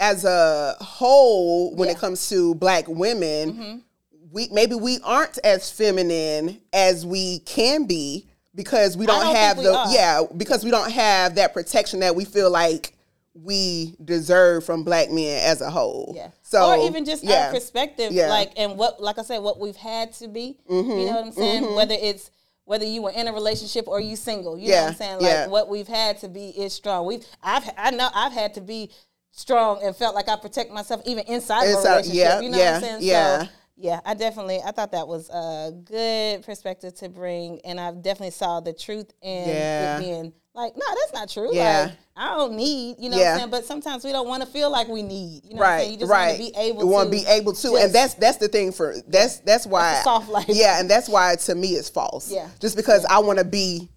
[0.00, 1.88] as a whole when.
[1.88, 1.96] Mm-hmm.
[1.96, 3.82] it comes to black women
[4.30, 9.56] we maybe we aren't as feminine as we can be because we don't, don't have
[9.56, 12.93] the yeah because we don't have that protection that we feel like
[13.34, 16.28] we deserve from black men as a whole Yeah.
[16.42, 18.22] so or even just yeah our perspective, Yeah.
[18.24, 18.30] Mm-hmm.
[18.30, 20.56] like and what, like I said, what we've had to be.
[20.70, 21.74] You know what I'm saying?
[21.74, 22.30] Whether it's
[22.64, 25.14] whether you were in a relationship or you single, you know what I'm saying?
[25.14, 25.46] Like yeah.
[25.48, 27.06] what we've had to be is strong.
[27.06, 28.90] We've I've I know I've had to be
[29.32, 32.14] strong and felt like I protect myself even inside, of a relationship.
[32.14, 32.98] yeah, you know yeah, what I'm saying?
[33.02, 33.42] yeah.
[33.42, 37.90] So yeah, I definitely I thought that was a good perspective to bring, and I
[37.92, 39.96] definitely saw the truth in Yeah.
[39.96, 41.52] it being like, no, that's not true.
[41.52, 41.86] Yeah.
[41.86, 43.32] Like I don't need, you know what Yeah.
[43.32, 43.50] I'm saying?
[43.50, 45.80] But sometimes we don't want to feel like we need, you know what I'm right,
[45.80, 45.92] saying?
[45.92, 46.26] You just right.
[46.28, 46.92] want to be able You to.
[46.92, 50.02] want to be able to, and that's that's the thing for that's that's why a
[50.04, 50.44] soft life.
[50.48, 52.30] Yeah, and that's why to me it's false.
[52.30, 52.48] Yeah.
[52.60, 53.88] just because I want to be,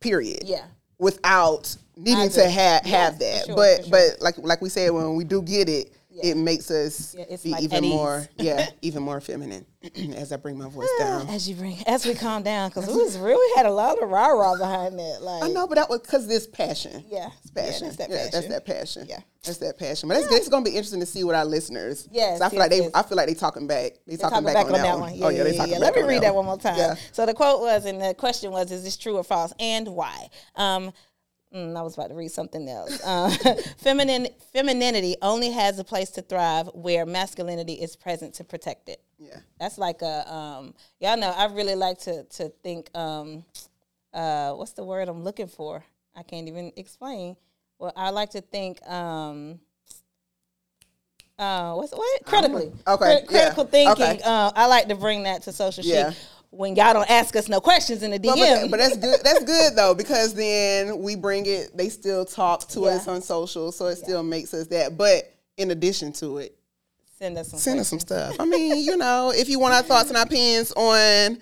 [0.00, 0.44] period.
[0.46, 0.64] Yeah.
[0.98, 3.44] without needing to have have for that.
[3.46, 3.90] sure, but sure.
[3.90, 6.30] but like like we said, when we do get it, Yeah.
[6.32, 9.66] it makes us Yeah, be like even more yeah even more feminine
[10.16, 11.28] as I bring my voice down.
[11.28, 14.08] As you bring, as we calm down, because we was really had a lot of
[14.08, 15.18] rah rah behind that.
[15.22, 17.04] Like, I know, but that was because this passion.
[17.08, 17.28] Yeah.
[17.42, 17.86] It's passion.
[17.88, 18.50] Yeah, that's that Yeah, that's passion.
[18.50, 19.06] that passion.
[19.08, 19.20] Yeah.
[19.44, 20.08] that's that passion.
[20.08, 20.34] But that's.
[20.34, 22.08] It's gonna be interesting to see what our listeners.
[22.10, 22.78] Yes, 'cause I feel like they.
[22.80, 22.90] yes.
[22.94, 23.92] I feel like they talking back.
[24.08, 25.14] They talking, talking back, on, that, one.
[25.14, 25.78] Yeah, oh yeah, they yeah, talking yeah.
[25.78, 26.78] Let me on read that one more time.
[26.78, 26.94] Yeah.
[27.12, 30.30] So the quote was, and the question was, is this true or false, and why?
[30.56, 30.92] Um,
[31.56, 33.00] mm, I was about to read something else.
[33.06, 33.30] Uh,
[33.78, 39.00] feminine femininity only has a place to thrive where masculinity is present to protect it.
[39.18, 39.38] Yeah.
[39.60, 41.30] That's like a um, y'all know.
[41.30, 42.90] I really like to to think.
[42.94, 43.44] Um,
[44.12, 45.84] uh, what's the word I'm looking for?
[46.14, 47.36] I can't even explain.
[47.78, 48.84] Well, I like to think.
[48.88, 49.60] Um,
[51.38, 52.72] uh, what's what critically?
[52.86, 54.04] Okay, Cri- critical yeah, thinking.
[54.04, 54.20] okay.
[54.24, 56.12] Uh, I like to bring that to social Yeah.
[56.56, 58.34] When y'all don't ask us no questions in the DM.
[58.36, 59.20] But, but, but that's good.
[59.22, 61.76] That's good though because then we bring it.
[61.76, 62.86] They still talk to Yeah.
[62.96, 64.96] us on social, so it still makes us that.
[64.96, 66.56] But in addition to it,
[67.18, 67.58] send us some.
[67.58, 68.36] send us some stuff.
[68.40, 71.38] I mean, you know, if you want our thoughts and opinions on.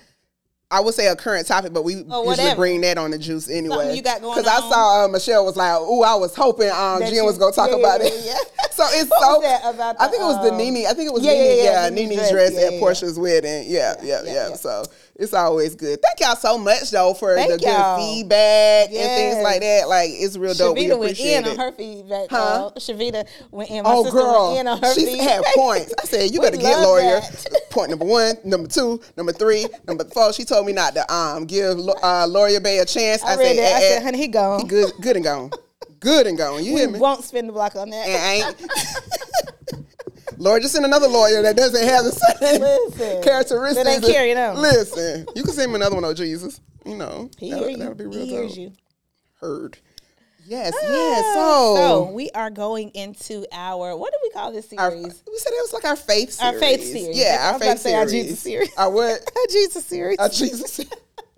[0.70, 2.56] I would say a current topic, but we usually Oh, whatever.
[2.56, 3.94] bring that on the juice anyway.
[3.94, 6.98] you got going Because I saw uh, Michelle was like, "Ooh, I was hoping um,
[7.00, 8.34] Jen you- was gonna talk yeah, about yeah, it." yeah.
[8.72, 9.38] so it's so.
[9.70, 10.86] about I think it was the um, Nene.
[10.88, 11.44] I think it was yeah, Nene.
[11.58, 12.80] yeah, Yeah, yeah, Nene's Nene's dress, dress, yeah, at yeah.
[12.80, 13.64] Porsha's wedding.
[13.68, 14.54] Yeah, yeah, yeah, yeah, yeah.
[14.56, 14.84] So
[15.16, 16.00] it's always good.
[16.02, 17.96] Thank y'all so much though for Thank the y'all.
[17.96, 19.88] good feedback and things like that.
[19.88, 20.76] Like it's real dope.
[20.76, 21.50] We Shavita went appreciate in it.
[21.50, 22.26] on her feedback.
[22.30, 22.36] Huh?
[22.36, 22.70] Huh?
[22.78, 23.82] Shavita went in.
[23.84, 25.28] My Oh, girl, in on her she feedback.
[25.28, 25.94] had points.
[26.02, 27.20] I said, "You better get lawyer."
[27.70, 30.32] Point number one, number two, number three, number four.
[30.32, 33.22] She told me not to um give uh, Lawyer Bay a chance.
[33.22, 33.72] I read that.
[33.72, 34.60] I eh, said, eh, honey, he gone.
[34.60, 35.50] he good, good and gone,
[36.00, 36.62] good and gone.
[36.64, 36.98] You hear We me?
[37.00, 38.54] won't spend the block on that.
[40.38, 43.84] Lord, just send another lawyer that doesn't have the same Listen, characteristics.
[43.84, 44.56] that ain't carrying on.
[44.56, 46.60] Listen, you can send me another one, oh Jesus.
[46.84, 47.94] You know, he that, hear you.
[47.94, 48.72] be real he hears you.
[49.40, 49.78] Heard.
[50.46, 51.34] Yes, yes.
[51.34, 55.22] So So, we are going into our what do we call this our, series?
[55.26, 56.54] we said it was like our faith series.
[56.54, 57.18] Our faith series.
[57.18, 58.06] Yeah, I our was about faith to say our.
[58.06, 58.76] Jesus series.
[58.76, 59.20] Our what?
[59.36, 60.18] Our Jesus series.
[60.18, 60.80] Our Jesus.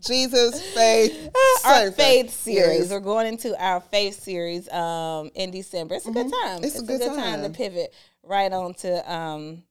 [0.07, 1.31] Jesus, faith,
[1.65, 2.81] our same faith series.
[2.81, 2.91] Yes.
[2.91, 5.97] We're going into our faith series um, in December.
[5.97, 6.57] It's a good time.
[6.59, 6.65] Mm-hmm.
[6.65, 7.93] It's a good time to pivot
[8.27, 9.63] right on to um,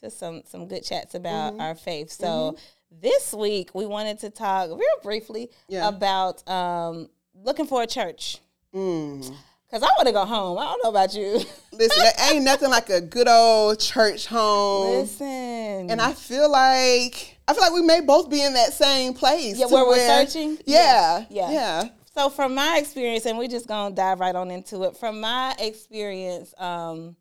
[0.00, 1.60] to some some good chats about Mm-hmm.
[1.60, 2.10] our faith.
[2.10, 2.56] So
[2.90, 5.88] this week we wanted to talk real briefly Yeah.
[5.88, 8.38] about um, looking for a church
[8.74, 9.18] Mm.
[9.66, 10.58] because I want to go home.
[10.58, 11.40] I don't know about you.
[11.72, 14.90] Listen, there ain't nothing like a good old church home.
[14.90, 19.14] Listen, And I feel like I feel like we may both be in that same
[19.14, 19.58] place.
[19.58, 20.58] Yeah, where we're searching?
[20.66, 21.50] Yeah, Yeah.
[21.50, 21.84] yeah.
[22.16, 24.96] So from my experience, and we're just gonna dive right on into it.
[24.96, 27.16] From my experience, um,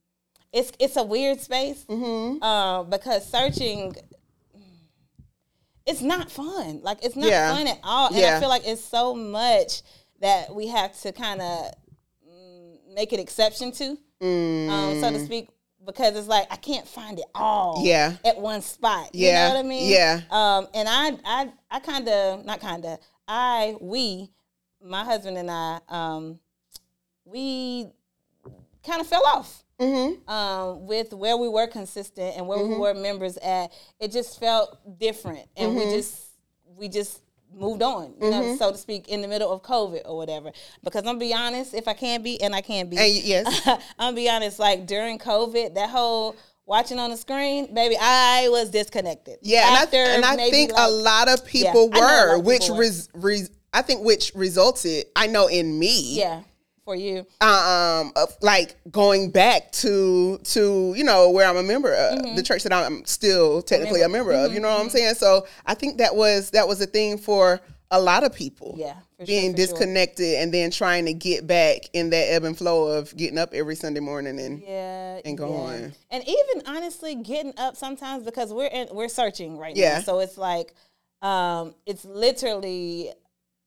[0.54, 2.42] it's it's a weird space Mm-hmm.
[2.42, 3.96] uh, because searching.
[5.86, 6.80] It's not fun.
[6.82, 7.54] Like it's not Yeah.
[7.54, 9.82] fun at all, and I feel like it's so much
[10.22, 11.74] that we have to kind of
[12.96, 13.90] make an exception to,
[14.22, 15.50] um, so to speak,
[15.86, 17.86] because it's like I can't find it all Mm.
[17.86, 18.14] Yeah.
[18.24, 19.10] at one spot.
[19.14, 19.28] Yeah.
[19.28, 19.90] You know what I mean?
[19.92, 20.22] Yeah.
[20.32, 24.30] Um, and I, I, I kind of, not kind of, I, we,
[24.82, 26.40] my husband and I, um,
[27.26, 27.88] we
[28.86, 30.30] kind of fell off Mm-hmm.
[30.30, 33.72] um, with where we were consistent and where we were members at.
[34.00, 36.28] It just felt different, and we just,
[36.78, 37.22] we just
[37.56, 40.52] moved on, you know, so to speak, in the middle of COVID or whatever.
[40.84, 43.62] Because I'm gonna be honest, if I can be, and I can be, And yes.
[43.68, 48.48] I'm gonna be honest, like during COVID, that whole watching on the screen, baby, I
[48.50, 49.38] was disconnected.
[49.42, 52.36] Yeah, and I, and I think like- a lot of people know a lot were,
[52.38, 52.82] of which people were.
[52.82, 56.42] res, res, I think which resulted, I know in me, yeah,
[56.86, 57.26] for you.
[57.42, 62.36] um, like going back to to you know where I'm a member of Mm-hmm.
[62.36, 64.54] the church that I'm still technically a member of.
[64.54, 65.16] You know what I'm saying?
[65.16, 67.60] So I think that was that was a thing for
[67.92, 68.74] a lot of people.
[68.78, 69.56] Yeah, for sure, being sure.
[69.68, 73.54] disconnected and then trying to get back in that ebb and flow of getting up
[73.54, 75.90] every Sunday morning and Yeah, and go yeah.
[76.10, 79.96] And even honestly, getting up sometimes because we're in, we're searching right Yeah.
[79.96, 80.02] now.
[80.02, 80.74] So it's like,
[81.22, 83.12] um, it's literally,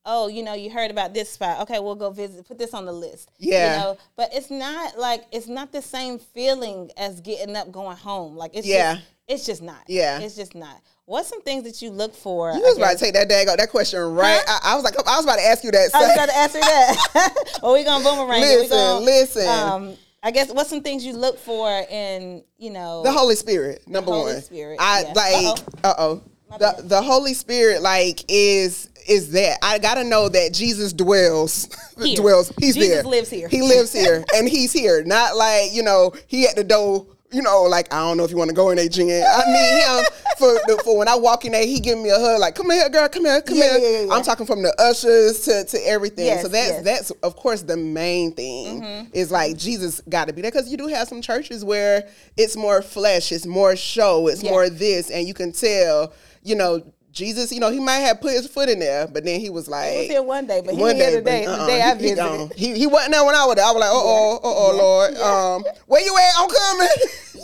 [0.07, 1.61] oh, you know, you heard about this spot.
[1.63, 2.47] Okay, we'll go visit.
[2.47, 3.31] Put this on the list.
[3.39, 3.75] Yeah.
[3.75, 7.97] You know, but it's not like it's not the same feeling as getting up going
[7.97, 8.37] home.
[8.37, 8.95] Like it's Yeah.
[8.95, 9.83] just, it's just not.
[9.89, 10.21] Yeah.
[10.21, 10.81] It's just not.
[11.05, 12.53] What's some things that you look for?
[12.53, 14.43] You was about to take that dag that question right.
[14.49, 15.91] I, I was like, I was about to ask you that.
[15.95, 17.35] I was going to answer that.
[17.63, 18.41] well, we gonna boomerang.
[18.41, 19.49] Listen, gonna, listen.
[19.49, 23.87] Um, I guess what's some things you look for in you know The Holy Spirit,
[23.87, 24.43] number Holy one.
[24.43, 25.13] Spirit, I yeah.
[25.13, 25.59] like.
[25.85, 26.23] Uh oh.
[26.59, 31.69] The the Holy Spirit like is is that I gotta know that Jesus dwells
[32.03, 32.17] Here.
[32.17, 32.53] dwells.
[32.59, 32.83] He's there.
[32.85, 33.11] Jesus there.
[33.11, 33.49] lives here.
[33.49, 35.03] He lives here, and he's here.
[35.05, 37.07] Not like you know he at the door.
[37.33, 39.09] You know, like I don't know if you want to go in there, Jen.
[39.09, 40.05] I need him
[40.39, 41.67] for the, for when I walk in there.
[41.67, 43.91] He give me a hug, like come here, girl, come here, come Yeah, here.
[43.91, 44.13] yeah, yeah.
[44.15, 46.27] I'm talking from the ushers to, to everything.
[46.27, 46.75] Yes, so that's yes.
[46.77, 46.85] Mm-hmm.
[46.85, 50.77] that's of course the main thing is like Jesus got to be there because you
[50.77, 55.27] do have some churches where it's more flesh, it's more show, it's more this, and
[55.27, 56.13] you can tell,
[56.45, 56.81] you know,
[57.17, 59.67] Jesus, you know, he might have put his foot in there, but then he was
[59.69, 61.45] like, He was here one day, but he one here day, today.
[61.47, 62.17] but, the uh-uh, day I he, he, visited.
[62.17, 62.51] gone.
[62.55, 63.65] he, he wasn't there when I was there.
[63.65, 66.33] I was like, uh oh, uh oh, Lord, um, where you at?
[66.39, 66.89] I'm coming.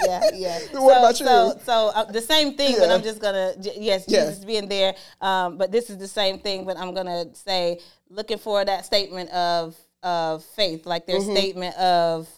[0.05, 0.59] yeah, yeah.
[0.73, 1.27] What so, about you?
[1.27, 4.27] So, so uh, the same thing, but I'm just gonna j- yes, Yeah.
[4.27, 4.95] Jesus being there.
[5.23, 7.81] Um, but this is the same thing, but I'm gonna say
[8.11, 11.31] looking for that statement of of faith, like their Mm-hmm.
[11.35, 12.29] statement of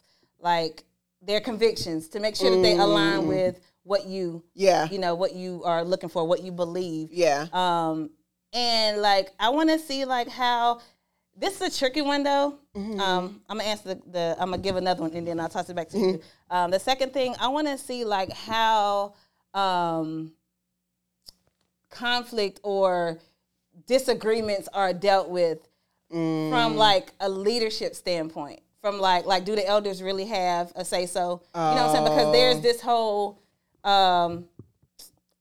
[0.40, 0.84] like
[1.20, 2.80] their convictions to make sure that they Mm.
[2.84, 4.88] align with what you Yeah.
[4.90, 7.08] you know what you are looking for, what you believe.
[7.12, 7.46] Yeah.
[7.52, 8.10] Um,
[8.52, 10.80] and like I want to see like how
[11.36, 12.58] this is a tricky one though.
[12.76, 13.00] Mm-hmm.
[13.00, 15.68] Um, I'm gonna answer the, the I'm gonna give another one and then I'll toss
[15.70, 16.04] it back to you.
[16.04, 16.56] Mm-hmm.
[16.56, 19.14] Um, the second thing I want to see like how
[19.52, 20.32] um,
[21.90, 23.18] conflict or
[23.86, 25.58] disagreements are dealt with
[26.12, 26.50] Mm.
[26.50, 28.60] from like a leadership standpoint.
[28.82, 31.42] From like like do the elders really have a say so?
[31.54, 32.04] You know what I'm saying?
[32.04, 32.32] Because Oh.
[32.32, 33.40] there's this whole
[33.84, 34.46] um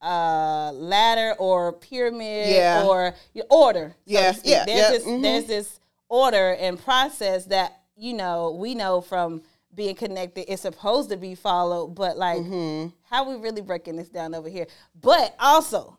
[0.01, 2.85] uh ladder or pyramid Yeah.
[2.85, 3.89] or your order.
[3.91, 5.21] So Yeah, yeah, There's yeah, this mhm.
[5.21, 5.79] there's this
[6.09, 9.41] order and process that you know we know from
[9.73, 12.89] being connected it's supposed to be followed, but like Mm-hmm.
[13.09, 14.67] how we really breaking this down over here.
[14.99, 15.97] But also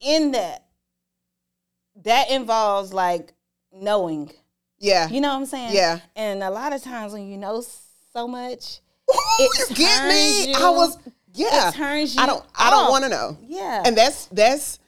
[0.00, 0.66] in that,
[2.02, 3.32] that involves like
[3.72, 4.30] knowing.
[4.78, 5.08] Yeah.
[5.08, 5.74] You know what I'm saying?
[5.74, 6.00] Yeah.
[6.16, 7.64] And a lot of times when you know
[8.12, 8.80] so much,
[9.10, 10.52] Ooh, it you get me?
[10.52, 10.98] turns I was
[11.34, 11.68] yeah.
[11.68, 13.36] it turns I don't I don't want to know.
[13.46, 13.82] Yeah.
[13.84, 14.78] And that's that's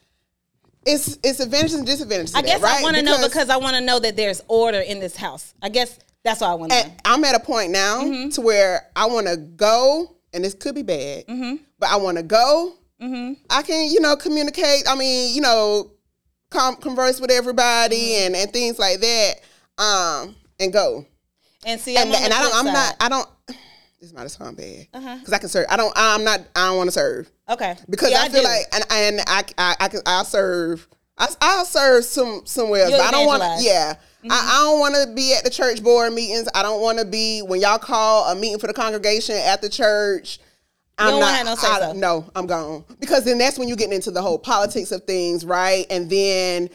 [0.85, 2.35] it's it's advantages and disadvantages.
[2.35, 2.79] I that, guess right?
[2.81, 5.55] I want to know because I want to know that there's order in this house.
[5.61, 6.93] I guess that's what I want to know.
[7.05, 8.29] I'm at a point now Mm-hmm.
[8.31, 11.57] to where I want to go, and this could be bad, Mm-hmm.
[11.79, 12.75] but I want to go.
[12.99, 14.85] I can, you know, communicate.
[14.89, 15.91] I mean, you know,
[16.51, 18.27] com- converse with everybody Mm-hmm.
[18.27, 19.35] and and things like that.
[19.79, 21.05] Um, and go.
[21.67, 22.55] And see, I'm And, and I don't.
[22.55, 22.97] I'm not.
[23.01, 23.29] I don't.
[24.07, 25.17] This might sound bad Uh-huh.
[25.19, 25.67] because I can serve.
[25.69, 25.93] I don't.
[25.97, 26.41] I'm not.
[26.55, 27.75] I don't want to serve Okay.
[27.91, 30.87] because Yeah, I feel like and and I I I can I'll serve.
[31.19, 33.57] I, I'll serve some somewhere else, You'll but I don't want to.
[33.65, 33.95] Yeah,
[34.31, 36.47] I, I don't want to be at the church board meetings.
[36.55, 39.69] I don't want to be when y'all call a meeting for the congregation at the
[39.69, 40.39] church.
[40.99, 41.35] I'm don't not.
[41.35, 41.57] have no
[41.89, 45.03] I, no, I'm gone because then that's when you get into the whole politics of
[45.05, 45.85] things, right?
[45.91, 46.71] And then.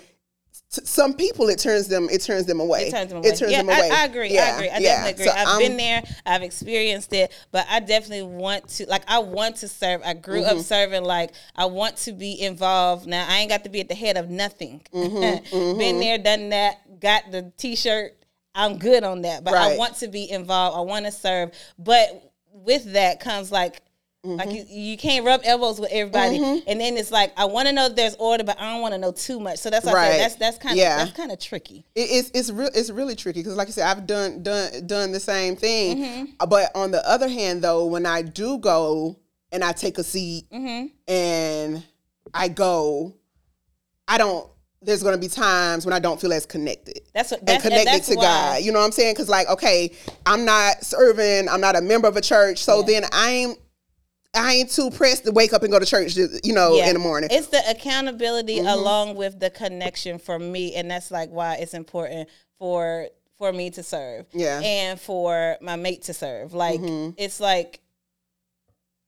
[0.73, 2.83] Some people, it turns them, it turns them away.
[2.87, 3.27] It turns them away.
[3.27, 3.89] It turns yeah, them away.
[3.91, 4.39] I, I agree.
[4.39, 4.69] I agree.
[4.69, 5.03] I yeah.
[5.03, 5.25] definitely agree.
[5.25, 6.03] So I've I'm- been there.
[6.25, 8.85] I've experienced it, but I definitely want to.
[8.85, 10.01] Like, I want to serve.
[10.05, 10.59] I grew Mm-hmm.
[10.59, 11.03] up serving.
[11.03, 13.05] Like, I want to be involved.
[13.05, 14.81] Now, I ain't got to be at the head of nothing.
[14.93, 16.99] Mm-hmm, been there, done that.
[17.01, 18.15] got the T-shirt,
[18.55, 19.43] I'm good on that.
[19.43, 20.77] But I want to be involved.
[20.77, 21.51] I want to serve.
[21.77, 23.81] But with that comes like.
[24.23, 27.73] Like you, you can't rub elbows with everybody, and then it's like I want to
[27.73, 29.57] know if there's order, but I don't want to know too much.
[29.57, 30.17] So that's I Right.
[30.19, 30.97] That's that's kind of Yeah.
[30.97, 31.85] that's kind of tricky.
[31.95, 35.11] It, it's it's real it's really tricky because like I said I've done done done
[35.11, 36.47] the same thing, Mm-hmm.
[36.47, 39.17] But on the other hand though when I do go
[39.51, 40.87] and I take a seat Mm-hmm.
[41.11, 41.83] and
[42.31, 43.15] I go,
[44.07, 44.47] I don't.
[44.83, 47.01] There's going to be times when I don't feel as connected.
[47.13, 48.61] That's what and that's, and connected that's to why- God.
[48.63, 49.13] You know what I'm saying?
[49.15, 49.91] Because like, okay,
[50.27, 51.49] I'm not serving.
[51.49, 52.85] I'm not a member of a church, so Yeah.
[53.01, 53.57] then I ain't.
[54.33, 56.87] I ain't too pressed to wake up and go to church, you know, Yeah.
[56.87, 57.29] in the morning.
[57.31, 58.67] It's the accountability Mm-hmm.
[58.67, 63.71] along with the connection for me, and that's like why it's important for for me
[63.71, 64.57] to serve, Yeah.
[64.57, 64.63] Mm-hmm.
[64.63, 66.53] and for my mate to serve.
[66.53, 66.79] Like
[67.17, 67.81] it's like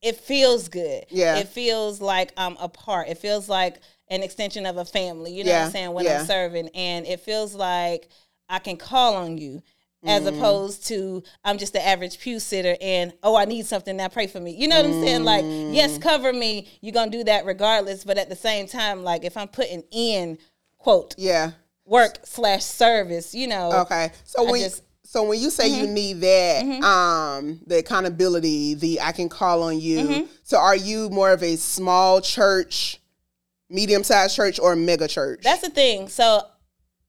[0.01, 1.05] it feels good.
[1.09, 1.37] Yeah.
[1.37, 3.07] it feels like I'm a part.
[3.07, 5.31] It feels like an extension of a family.
[5.33, 6.19] You know what I'm saying when Yeah.
[6.21, 8.09] I'm serving, and it feels like
[8.49, 9.61] I can call on you.
[10.05, 10.35] As Mm-hmm.
[10.37, 14.27] opposed to I'm just the average pew sitter and oh I need something now pray
[14.27, 14.51] for me.
[14.51, 15.23] You know what I'm saying?
[15.23, 16.67] Like yes, cover me.
[16.81, 18.03] You're gonna do that regardless.
[18.03, 20.37] But at the same time, like if I'm putting in
[20.77, 21.51] quote yeah.
[21.85, 24.11] work slash service, you know, Okay.
[24.25, 25.19] So I when just- Mm-hmm.
[25.19, 29.79] so when you say you need that, um, the accountability, the I can call on
[29.79, 29.99] you.
[29.99, 30.25] Mm-hmm.
[30.43, 32.99] So are you more of a small church,
[33.69, 35.41] medium sized church, or mega church?
[35.43, 36.07] That's the thing.
[36.09, 36.41] So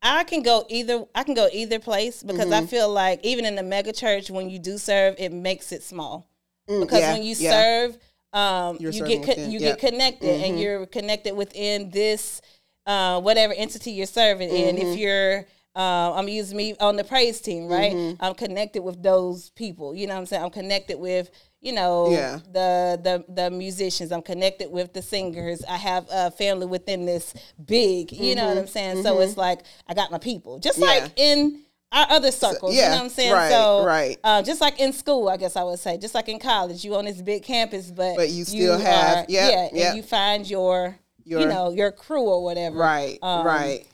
[0.04, 1.04] I can go either.
[1.14, 2.64] I can go either place because Mm-hmm.
[2.64, 5.82] I feel like even in the mega church, when you do serve, it makes it
[5.82, 6.28] small.
[6.68, 7.50] Mm, Because yeah, when you yeah.
[7.50, 7.98] serve,
[8.32, 12.40] um, you get within- you get connected, and you're connected within this
[12.86, 14.50] uh, whatever entity you're serving.
[14.50, 14.76] Mm-hmm.
[14.78, 17.92] if you're uh, I'm using me on the praise team, right?
[17.92, 18.22] Mm-hmm.
[18.24, 19.92] I'm connected with those people.
[19.94, 20.44] You know what I'm saying?
[20.44, 21.30] I'm connected with,
[21.64, 22.38] you know, Yeah.
[22.52, 24.12] the the the musicians.
[24.12, 25.64] I'm connected with the singers.
[25.68, 28.12] I have a family within this big.
[28.12, 29.02] You know what I'm saying?
[29.02, 30.88] So it's like I got my people, just Mm-hmm.
[30.96, 31.02] Yeah.
[31.04, 31.60] like in
[31.92, 32.74] our other circles.
[32.74, 33.32] you yeah, know what I'm saying?
[33.32, 34.18] right, so right.
[34.24, 36.94] uh, just like in school, I guess I would say, just like in college, you
[36.96, 39.88] on this big campus, but But you still have- are, yep, yeah, yep.
[39.88, 42.76] and you find your, Your- you know, your crew or whatever.
[42.78, 43.86] Right, Um, right.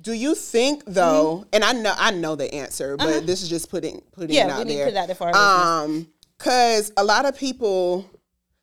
[0.00, 1.46] Do you think though?
[1.52, 4.46] And I know I know the answer, but this is just putting putting Mm-hmm.
[4.46, 4.46] Uh-huh.
[4.46, 4.86] Yeah, it out we need to there.
[4.86, 6.06] put it out there for our listeners.
[6.38, 8.08] Because a lot of people,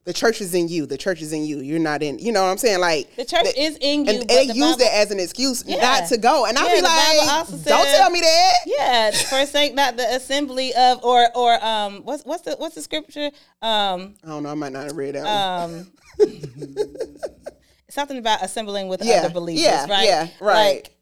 [0.05, 0.85] the church is in you.
[0.85, 1.59] The church is in you.
[1.59, 2.19] You're not in.
[2.19, 2.79] You know what I'm saying?
[2.79, 5.19] Like The church the- is in you, and they the use Bible- that as an
[5.19, 5.81] excuse Yeah.
[5.81, 6.45] not to go.
[6.45, 8.53] And I Yeah, be like, don't tell me that.
[8.65, 12.81] Yeah, first ain't not the assembly of or or um what's what's the what's the
[12.81, 13.29] scripture
[13.61, 14.49] um I don't know.
[14.49, 15.25] I might not have read that.
[15.27, 15.91] um
[17.89, 20.05] something about assembling with Yeah, other believers, yeah, right?
[20.05, 20.75] yeah, right.
[20.75, 20.94] Like,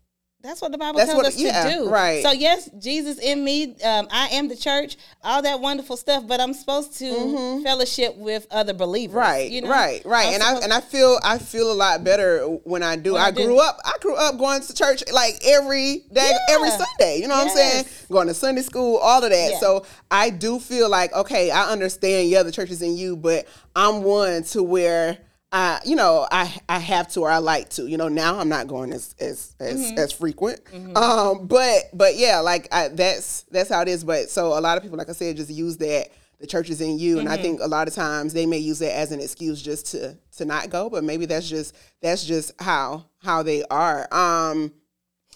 [0.44, 1.90] that's what the Bible That's tells what- us yeah, to do.
[1.90, 2.22] right.
[2.22, 6.42] So yes, Jesus in me, um, I am the church, all that wonderful stuff, but
[6.42, 9.14] I'm supposed to fellowship with other believers.
[9.16, 9.18] Mm-hmm.
[9.24, 9.70] Right, you know?
[9.70, 12.98] right, right, I'm and I and I feel I feel a lot better when I
[12.98, 13.14] do.
[13.14, 13.46] When I, I do.
[13.46, 13.80] grew up.
[13.86, 17.20] I grew up going to church like every day, every Sunday.
[17.22, 17.86] You know what I'm saying?
[18.12, 19.52] Going to Sunday school, all of that.
[19.54, 19.60] Yeah.
[19.60, 22.30] So I do feel like okay, I understand.
[22.30, 25.20] Yeah, the church is in you, but I'm one to where.
[25.54, 27.86] I, you know, I I have to or I like to.
[27.88, 29.98] You know, now I'm not going as as as, Mm-hmm.
[30.00, 30.60] as frequent.
[30.98, 34.04] Um, but but yeah, like I, that's that's how it is.
[34.04, 36.08] But so a lot of people, like I said, just use that
[36.40, 38.80] the church is in you, and I think a lot of times they may use
[38.80, 40.90] that as an excuse just to to not go.
[40.90, 44.08] But maybe that's just that's just how how they are.
[44.12, 44.74] Um,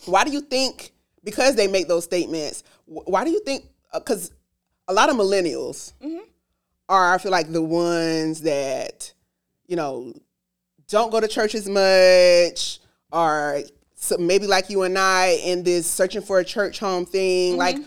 [0.06, 0.94] why do you think?
[1.24, 2.64] Because they make those statements.
[2.86, 3.66] Why do you think?
[3.94, 4.32] Because
[4.88, 5.94] a lot of millennials
[6.90, 9.14] are, I feel like, the ones that
[9.68, 10.14] you know
[10.88, 12.80] don't go to church as much,
[13.12, 13.62] or
[13.96, 17.78] so maybe like you and I in this searching for a church home thing, like.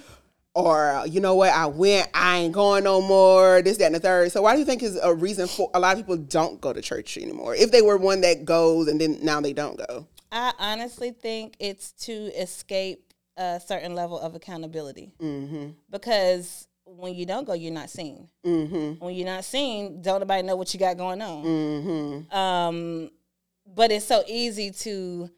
[0.53, 1.53] Or you know what?
[1.53, 2.09] I went.
[2.12, 3.62] I ain't going no more.
[3.62, 4.33] This, that, and the third.
[4.33, 6.73] So why do you think is a reason for a lot of people don't go
[6.73, 7.55] to church anymore?
[7.55, 10.09] If they were one that goes and then now they don't go.
[10.33, 15.12] I honestly think it's to escape a certain level of accountability.
[15.23, 15.69] Mm-hmm.
[15.88, 18.29] Because when you don't go, you're not seen.
[18.44, 19.05] Mm-hmm.
[19.05, 21.44] When you're not seen, don't nobody know what you got going on.
[21.44, 22.35] Mm-hmm.
[22.37, 23.11] Um,
[23.66, 25.31] but it's so easy to,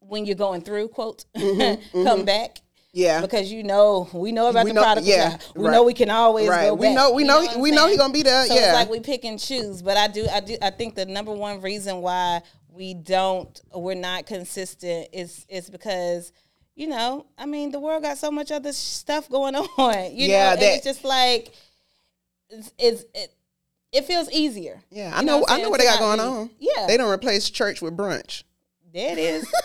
[0.00, 2.58] when you're going through, quote, Mm-hmm, come back.
[2.92, 3.20] Yeah.
[3.22, 5.38] Because you know, we know about We the know- prodigal yeah.
[5.56, 5.72] We right.
[5.72, 6.66] know we can always Right.
[6.68, 6.94] go We back.
[6.94, 7.98] know- we You know- I'm we know he saying?
[7.98, 8.60] gonna be there, So yeah.
[8.66, 9.82] it's like we pick and choose.
[9.82, 13.94] But I do, I do, I think the number one reason why we don't, we're
[13.96, 16.32] not consistent is is because.
[16.76, 19.94] You know, I mean, the world got so much other stuff going on.
[20.16, 21.52] You Yeah, know, and that- it's just like
[22.50, 23.32] it's, it's it,
[23.92, 24.82] it feels easier.
[24.90, 25.12] Yeah.
[25.14, 25.38] I You know.
[25.38, 26.50] what I'm know what they got going on.
[26.58, 28.42] Yeah, They don't replace church with brunch.
[28.92, 29.46] there it is.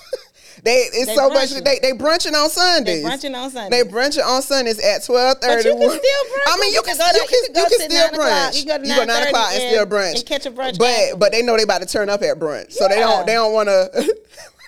[0.61, 1.51] They it's They so much.
[1.51, 1.63] brunching.
[1.63, 3.01] They they brunching on Sundays.
[3.01, 3.69] They brunching on Sundays.
[3.85, 5.69] They brunching on Sundays at twelve thirty.
[5.69, 6.47] But you can still brunch.
[6.47, 8.59] I mean, you can go you can you can still brunch.
[8.59, 11.15] You go to You nine o'clock and still brunch and catch a brunch But afterwards.
[11.17, 13.53] but they know they about to turn up at brunch, so they don't they don't
[13.53, 13.89] want to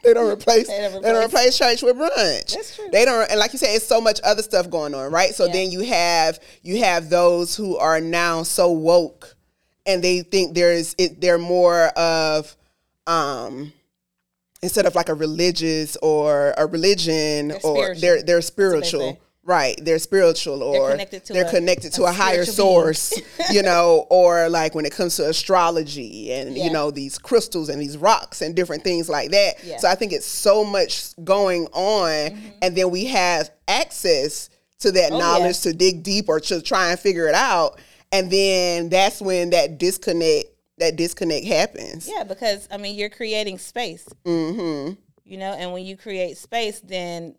[0.03, 2.53] they don't replace They they don't replace- church with brunch.
[2.53, 2.89] That's true.
[2.91, 5.33] They don't and like you said, it's so much other stuff going on, right?
[5.35, 5.53] So Yeah.
[5.53, 9.35] then you have you have those who are now so woke
[9.85, 12.55] and they think there's it they're more of
[13.07, 13.73] um
[14.63, 18.41] instead of like a religious or a religion They're or they're they're That's what they
[18.87, 19.19] spiritual.
[19.43, 23.11] Right, they're spiritual or connected to they're a- connected to a a, higher source,
[23.51, 26.65] you know, or like when it comes to astrology and Yeah.
[26.65, 29.55] you know these crystals and these rocks and different things like that.
[29.63, 29.77] Yeah.
[29.77, 35.11] So I think it's so much going on, and then we have access to that
[35.11, 35.71] Oh, knowledge yeah.
[35.71, 37.79] to dig deep or to try and figure it out,
[38.11, 40.45] and then that's when that disconnect
[40.77, 42.07] that disconnect happens.
[42.07, 44.07] Yeah, because I mean, you're creating space.
[44.23, 44.93] Mm-hmm.
[45.25, 47.35] You know, and when you create space, then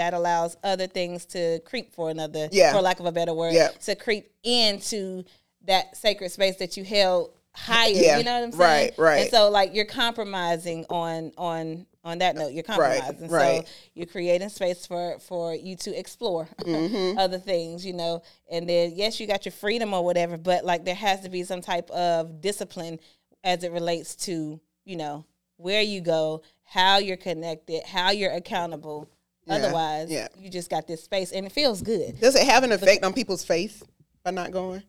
[0.00, 2.72] that allows other things to creep for another, Yeah.
[2.72, 3.68] for lack of a better word, Yeah.
[3.84, 5.24] to creep into
[5.66, 7.90] that sacred space that you held higher.
[7.90, 8.16] Yeah.
[8.18, 8.92] You know what I'm saying?
[8.96, 9.20] Right, right.
[9.22, 12.52] And so, like, you're compromising on on on that note.
[12.54, 13.28] You're compromising.
[13.28, 13.66] right.
[13.66, 17.18] So you're creating space for for you to explore Mm-hmm.
[17.18, 17.84] other things.
[17.84, 21.20] You know, and then yes, you got your freedom or whatever, but like there has
[21.20, 22.98] to be some type of discipline
[23.44, 25.26] as it relates to you know
[25.58, 29.10] where you go, how you're connected, how you're accountable.
[29.50, 30.28] Yeah, Otherwise, yeah.
[30.38, 32.20] you just got this space, and it feels good.
[32.20, 33.82] Does it have an effect on people's faith
[34.24, 34.82] by not going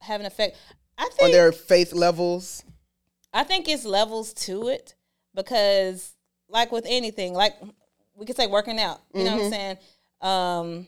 [0.00, 0.56] Have an effect.
[0.98, 2.62] I think on their faith levels?
[3.32, 4.94] I think it's levels to it
[5.34, 6.14] because,
[6.48, 7.54] like with anything, like
[8.14, 9.00] we could say working out.
[9.12, 9.76] You know what I'm saying?
[10.22, 10.86] Um,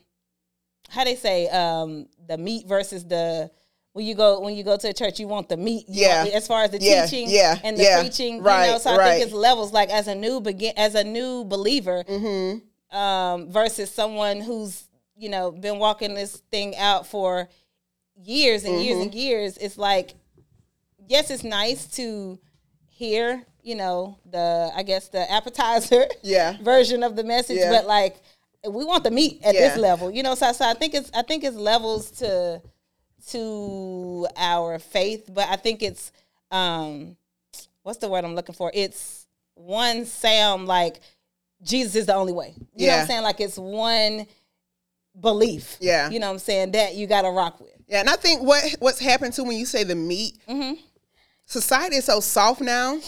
[0.89, 3.51] how they say um, the meat versus the
[3.93, 5.85] when you go when you go to a church, you want the meat.
[5.87, 6.23] Yeah.
[6.23, 7.99] want- as far as the Yeah, teaching yeah, and the yeah.
[8.01, 8.41] preaching.
[8.41, 9.09] Right, You know, so I right.
[9.13, 9.71] think it's levels.
[9.73, 12.65] Like as a new begin as a new believer, Mm-hmm.
[12.91, 14.85] Um, versus someone who's
[15.15, 17.49] you know been walking this thing out for
[18.21, 19.03] years and years Mm-hmm.
[19.03, 19.57] and years.
[19.57, 20.13] It's like,
[21.07, 22.39] yes, it's nice to
[22.87, 26.57] hear you know the I guess the appetizer Yeah.
[26.61, 27.69] version of the message, Yeah.
[27.69, 28.17] but like
[28.69, 30.35] we want the meat at this level, you know.
[30.35, 32.61] So, so I think it's I think it's levels to
[33.31, 36.11] to our faith, but I think it's
[36.51, 37.15] um
[37.83, 38.71] what's the word I'm looking for?
[38.73, 40.99] It's one sound like
[41.61, 42.53] Jesus is the only way.
[42.75, 43.23] You know what I'm saying?
[43.23, 44.25] Like it's one
[45.19, 45.77] belief.
[45.79, 46.09] Yeah.
[46.09, 46.71] You know what I'm saying?
[46.71, 47.69] That you gotta rock with.
[47.87, 50.73] Yeah, and I think what what's happened to when you say the meat, Mm-hmm.
[51.45, 52.99] society is so soft now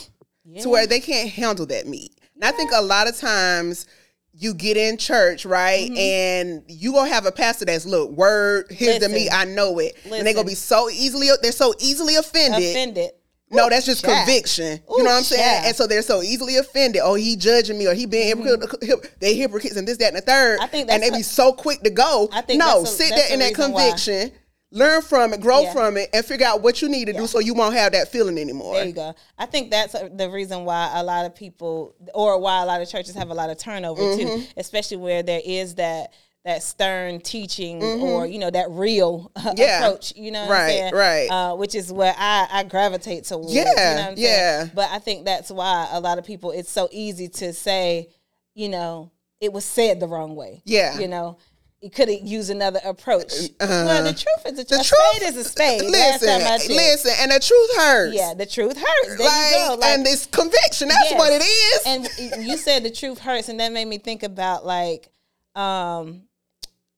[0.43, 0.62] Yeah.
[0.64, 2.12] to where they can't handle that meat.
[2.36, 3.86] And I think a lot of times
[4.34, 5.97] you get in church, right, Mm-hmm.
[5.97, 9.95] and you gonna have a pastor that's look, word, here's the meat, I know it,
[10.06, 12.72] and they're gonna be so easily, they're so easily offended.
[12.72, 13.12] offended.
[13.52, 14.80] No, that's just conviction.
[14.89, 15.64] Ooh, you know what I'm saying?
[15.66, 17.02] And so they're so easily offended.
[17.04, 19.02] Oh, he judging me, or he being hypocritical.
[19.20, 20.60] They hypocrites and this, that, and the third.
[20.60, 20.64] Mm-hmm.
[20.64, 22.30] I think and they be so quick to go.
[22.32, 23.82] I think no, a- sit there in that reason why.
[23.89, 24.32] conviction,
[24.72, 25.74] learn from it, grow Yeah.
[25.74, 28.08] from it, and figure out what you need to do so you won't have that
[28.08, 28.76] feeling anymore.
[28.76, 29.14] There you go.
[29.38, 32.89] I think that's the reason why a lot of people, or why a lot of
[32.89, 34.39] churches have a lot of turnover Mm-hmm.
[34.41, 36.14] too, especially where there is that
[36.44, 39.58] that stern teaching or you know that real uh, Mm-hmm.
[39.58, 39.80] Yeah.
[39.86, 40.14] approach.
[40.16, 40.94] You know, what Right, I'm saying?
[40.96, 41.28] right.
[41.30, 43.54] Uh, which is where I I gravitate towards.
[43.54, 44.18] Yeah, you know I'm saying?
[44.18, 44.68] yeah.
[44.74, 46.52] But I think that's why a lot of people.
[46.52, 48.10] It's so easy to say,
[48.56, 50.62] you know, it was said the wrong way.
[50.66, 51.00] Yeah.
[51.00, 51.38] you know.
[51.84, 53.34] You could have used another approach.
[53.60, 55.82] well, the truth is a, Uh, The a truth spade is a spade.
[55.82, 56.70] Listen, time I checked.
[56.70, 58.16] listen, and the truth hurts.
[58.16, 59.18] Yeah, the truth hurts.
[59.18, 59.76] There like, you go.
[59.80, 60.89] Like, and it's conviction.
[60.89, 61.18] That's yes.
[61.20, 61.82] what it is.
[62.38, 65.10] And you said the truth hurts, and that made me think about like
[65.56, 66.22] um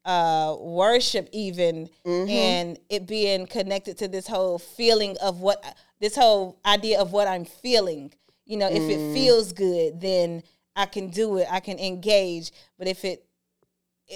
[0.06, 2.30] uh worship even Mm-hmm.
[2.30, 5.64] and it being connected to this whole feeling of what
[6.00, 8.14] this whole idea of what I'm feeling.
[8.46, 8.90] You know, if Mm.
[8.92, 10.44] it feels good, then
[10.76, 11.48] I can do it.
[11.50, 12.52] I can engage.
[12.78, 13.26] But if it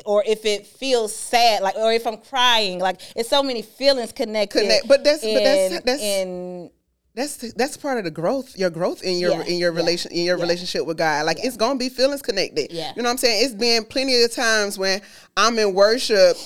[0.06, 4.12] or if it feels sad, like, or if I'm crying, like, it's so many feelings
[4.12, 4.60] connected.
[4.64, 6.70] Connect- but that's- but that's- that's- in
[7.18, 10.12] that's that's part of the growth your growth in your Yeah, in your yeah, relation
[10.14, 10.44] in your yeah.
[10.44, 11.26] relationship with god.
[11.26, 12.72] Like it's gonna be feelings connected.
[12.72, 12.94] Yeah.
[12.96, 13.44] you know what i'm saying?
[13.46, 15.02] It's been plenty of times when
[15.36, 16.38] i'm in worship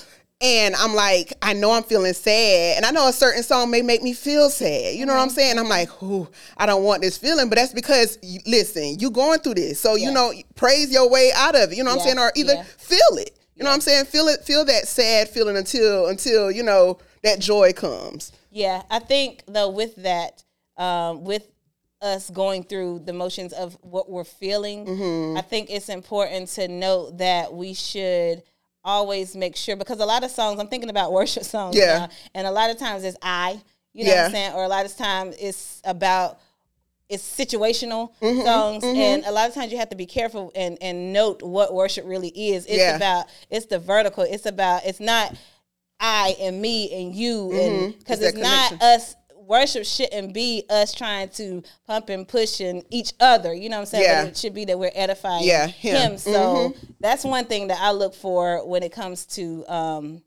[0.44, 3.84] and i'm like i know i'm feeling sad and i know a certain song may
[3.84, 4.96] make me feel sad.
[4.96, 5.18] You know Mm-hmm.
[5.20, 5.60] what i'm saying?
[5.60, 8.18] I'm like ooh i don't want this feeling but that's because
[8.48, 9.80] listen you going through this.
[9.80, 11.78] So you know praise your way out of it.
[11.78, 12.18] You know what i'm saying?
[12.20, 13.38] Or either feel it.
[13.56, 14.06] You know what i'm saying?
[14.06, 18.32] Feel it feel that sad feeling until until you know that joy comes.
[18.50, 20.44] Yeah, I think though with that,
[20.82, 21.46] um, with
[22.02, 25.38] us going through the motions of what we're feeling, Mm-hmm.
[25.38, 28.42] I think it's important to note that we should
[28.84, 31.98] always make sure because a lot of songs I'm thinking about worship songs Yeah.
[32.00, 33.62] now, and a lot of times it's I,
[33.94, 36.40] you know what I'm saying, or a lot of times it's about
[37.10, 40.78] it's situational Mm-hmm, songs and a lot of times you have to be careful and
[40.82, 42.96] and note what worship really is it's Yeah.
[42.96, 45.36] about it's the vertical it's about it's not
[46.00, 48.28] i and me and you and because Mm-hmm.
[48.28, 49.16] It's it's, not us
[49.52, 53.54] worship shouldn't be us trying to pump and pushing each other.
[53.54, 54.04] You know what I'm saying?
[54.06, 54.22] Yeah.
[54.24, 55.96] But it should be that we're edifying Yeah, him.
[55.96, 56.12] him.
[56.14, 56.18] Mm-hmm.
[56.18, 59.66] So that's one thing that I look for when it comes to.
[59.68, 60.24] Um,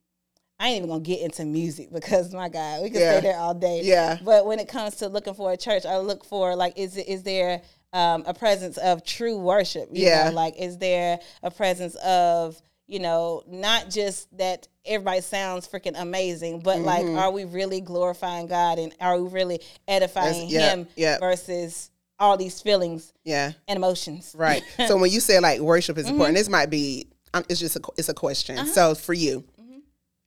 [0.60, 3.18] I ain't even gonna get into music because my God, we can Yeah.
[3.18, 3.80] stay there all day.
[3.82, 4.18] Yeah.
[4.22, 7.22] But when it comes to looking for a church, I look for like, is is
[7.24, 7.60] there
[7.92, 9.88] um, a presence of true worship?
[9.92, 10.28] You Yeah.
[10.28, 15.94] know, like is there a presence of you know not just that everybody sounds freaking
[16.00, 20.88] amazing, but like are we really glorifying God and are we really edifying yeah, Him
[20.96, 21.18] yeah.
[21.18, 23.52] versus all these feelings Yeah.
[23.66, 24.34] and emotions?
[24.38, 24.62] Right.
[24.86, 26.12] so when you say like worship is Mm-hmm.
[26.14, 28.58] important, this might be um, it's just a it's a question.
[28.58, 28.66] Uh-huh.
[28.72, 29.78] So for you, Mm-hmm.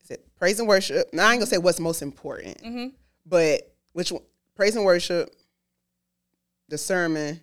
[0.03, 1.13] is it praise and worship?
[1.13, 2.87] Now I ain't gonna say what's most important, Mm-hmm.
[3.25, 4.23] but which one?
[4.55, 5.29] Praise and worship,
[6.69, 7.39] the sermon,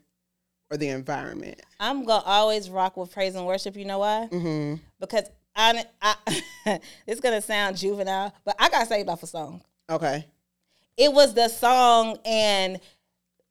[0.70, 1.60] or the environment?
[1.80, 3.76] I'm gonna always rock with praise and worship.
[3.76, 4.28] You know why?
[4.30, 4.82] Mm-hmm.
[5.00, 9.62] Because I, I it's gonna sound juvenile, but I got saved off a song.
[9.90, 10.26] Okay.
[10.96, 12.80] it was the song and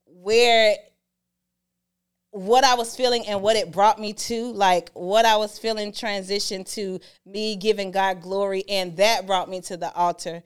[0.07, 0.75] where
[2.31, 5.91] what I was feeling and what it brought me to, like what I was feeling
[5.91, 10.41] transitioned to me giving God glory, and that brought me to the altar.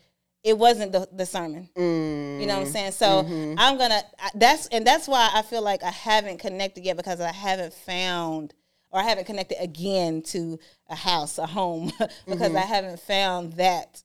[0.48, 1.70] It wasn't the, the sermon.
[1.76, 2.92] Mm, You know what I'm saying?
[2.94, 3.26] So
[3.58, 7.20] I'm gonna I- that's and that's why I feel like I haven't connected yet because
[7.20, 8.54] I haven't found
[8.92, 10.58] or I haven't connected again to
[10.90, 11.92] a house, a home,
[12.28, 14.02] because I haven't found that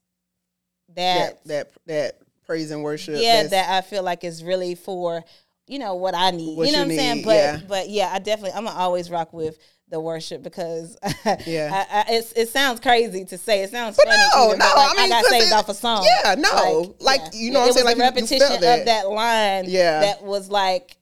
[0.95, 3.23] that that that that praise and worship.
[3.23, 5.25] yeah that I feel like is really for
[5.73, 6.57] you know what I need.
[6.57, 7.25] What you know you what I'm saying?
[7.25, 7.61] But yeah.
[7.67, 9.59] but yeah, I definitely I'm gonna always rock with
[9.89, 10.97] the worship because
[11.47, 11.71] Yeah.
[11.91, 12.05] I, I,
[12.37, 13.63] it sounds crazy to say.
[13.63, 14.23] It sounds But funny.
[14.35, 16.07] no, even, no, like, I mean, got 'cause saved it- off a song.
[16.25, 18.61] yeah, no, like, you know what I'm it saying, was like, you- you repetition felt
[18.63, 18.79] that.
[18.81, 19.65] of that line.
[19.69, 20.01] Yeah.
[20.01, 20.97] that was like,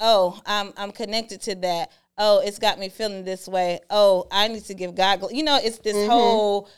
[0.00, 1.92] oh, I'm I'm connected to that.
[2.18, 3.80] Oh, it's got me feeling this way.
[3.90, 5.20] Oh, I need to give God.
[5.20, 6.10] gl-" You know, it's this Mm-hmm.
[6.10, 6.68] whole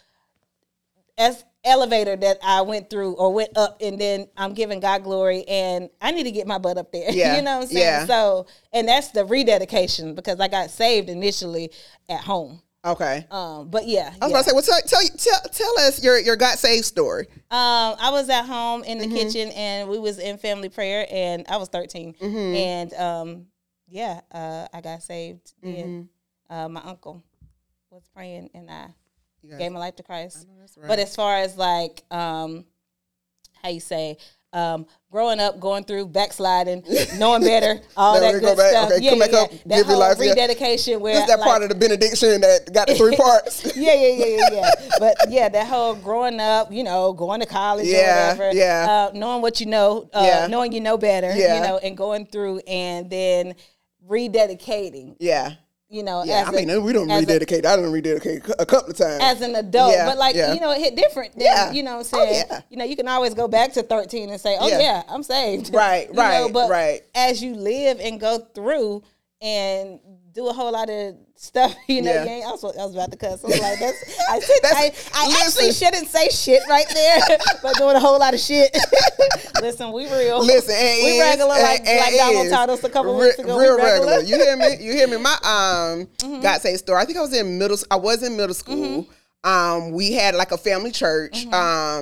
[1.19, 5.45] as elevator that I went through or went up, and then I'm giving God glory,
[5.49, 7.11] and I need to get my butt up there.
[7.13, 7.79] Yeah, you know what I'm saying?
[7.85, 8.07] yeah.
[8.07, 11.71] So, and that's the rededication because I got saved initially
[12.09, 12.61] at home.
[12.85, 13.27] okay.
[13.31, 14.27] Um, but yeah, I was yeah.
[14.27, 17.27] about to say, well, tell, tell tell tell us your your got saved story.
[17.51, 19.15] Um, I was at home in the Mm-hmm.
[19.17, 22.37] kitchen and we was in family prayer and I was 13 Mm-hmm.
[22.57, 23.47] and um,
[23.89, 25.53] yeah, uh, I got saved.
[25.65, 25.81] Mm-hmm.
[25.81, 26.09] And
[26.51, 27.23] uh, my uncle
[27.91, 28.87] was praying and I
[29.51, 30.47] guys- gave my life to Christ.
[30.77, 30.89] right.
[30.89, 32.65] But as far as like um,
[33.63, 34.17] how you say.
[34.55, 36.85] Um, growing up, going through, backsliding,
[37.17, 38.93] knowing better, all that good go stuff.
[38.93, 39.41] Okay, yeah, come yeah, back yeah.
[39.41, 40.29] up, That give your whole life, yeah.
[40.29, 43.75] rededication where This that like, part of the benediction that got the three parts.
[43.75, 44.71] yeah, yeah, yeah, yeah, yeah.
[44.99, 48.87] But yeah, that whole growing up, you know, going to college Yeah, or whatever, yeah.
[49.15, 50.47] uh, knowing what you know, uh, Yeah.
[50.49, 51.55] knowing you know better, Yeah.
[51.55, 53.55] you know, and going through and then
[54.07, 55.53] rededicating, yeah,
[55.93, 56.43] you know, yeah.
[56.43, 57.67] as I mean, we don't rededicate.
[57.67, 59.23] I don't rededicate a couple of times.
[59.23, 60.55] as an adult, Yeah, but like yeah.
[60.55, 61.35] you know, it hit different.
[61.37, 61.71] Yeah.
[61.71, 62.61] you know, what Oh, I'm saying, yeah.
[62.71, 65.03] you know, you can always go back to 13 and say, oh Yeah.
[65.09, 67.03] I'm saved, Right, You know, right, but right.
[67.15, 69.03] As you live and go through
[69.43, 70.01] and
[70.35, 72.25] do a whole lot of stuff, you know, Yeah.
[72.25, 73.45] ain't, I, was, I was about to cuss.
[73.45, 77.19] I was like, that's, I, said, I, I actually shouldn't say shit right there,
[77.63, 78.75] but doing a whole lot of shit.
[79.61, 80.45] listen, we real.
[80.45, 83.39] Listen, and we regular like, and- and like Donald taught us a couple Re- weeks
[83.39, 83.59] ago.
[83.59, 84.17] Real we regular.
[84.19, 84.23] regular.
[84.23, 84.77] You hear me?
[84.85, 85.17] You hear me?
[85.19, 86.41] My um Mm-hmm.
[86.41, 87.01] got saved story.
[87.01, 87.77] I think I was in middle.
[87.91, 89.07] I was in middle school.
[89.45, 91.47] Um, we had like a family church.
[91.47, 91.55] Mm-hmm.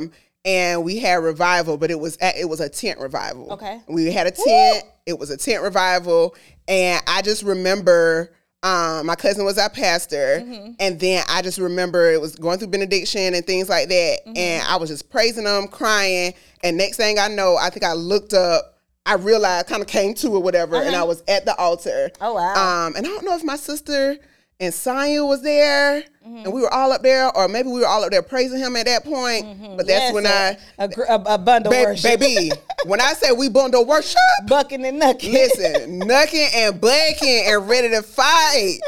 [0.05, 0.13] Um,
[0.45, 3.53] and we had revival, but it was at, it was a tent revival.
[3.53, 3.81] Okay.
[3.89, 4.85] we had a tent.
[5.07, 6.35] It was a tent revival,
[6.71, 8.33] and I just remember.
[8.63, 10.73] Um, my cousin was our pastor, Mm-hmm.
[10.81, 14.37] and then I just remember it was going through benediction and things like that, Mm-hmm.
[14.37, 17.95] and I was just praising them, crying, and next thing I know, I think I
[17.95, 21.57] looked up, I realized, kind of came to or whatever, and I was at the
[21.57, 22.11] altar.
[22.21, 22.31] Uh-huh.
[22.33, 22.87] Oh, wow.
[22.87, 24.19] Um, and I don't know if my sister
[24.61, 26.45] and Sonya was there, Mm-hmm.
[26.45, 28.77] and we were all up there, or maybe we were all up there praising him
[28.77, 29.47] at that point.
[29.77, 30.15] But that's Mm-hmm.
[30.15, 32.21] Yes, when I, a, a, gr- a, a bundle ba- worship.
[32.21, 32.51] baby,
[32.85, 34.19] when I say we bundle worship.
[34.47, 35.33] bucking and knucking.
[35.33, 38.79] Listen, knucking and bucking and ready to fight,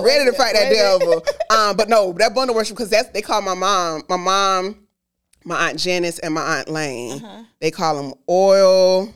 [0.00, 1.22] ready to fight that devil.
[1.50, 4.86] Um, but no, that bundle worship because that's they call my mom, my mom,
[5.44, 7.22] my aunt Janice, and my aunt Lane.
[7.22, 7.42] Uh-huh.
[7.60, 9.12] They call them oil.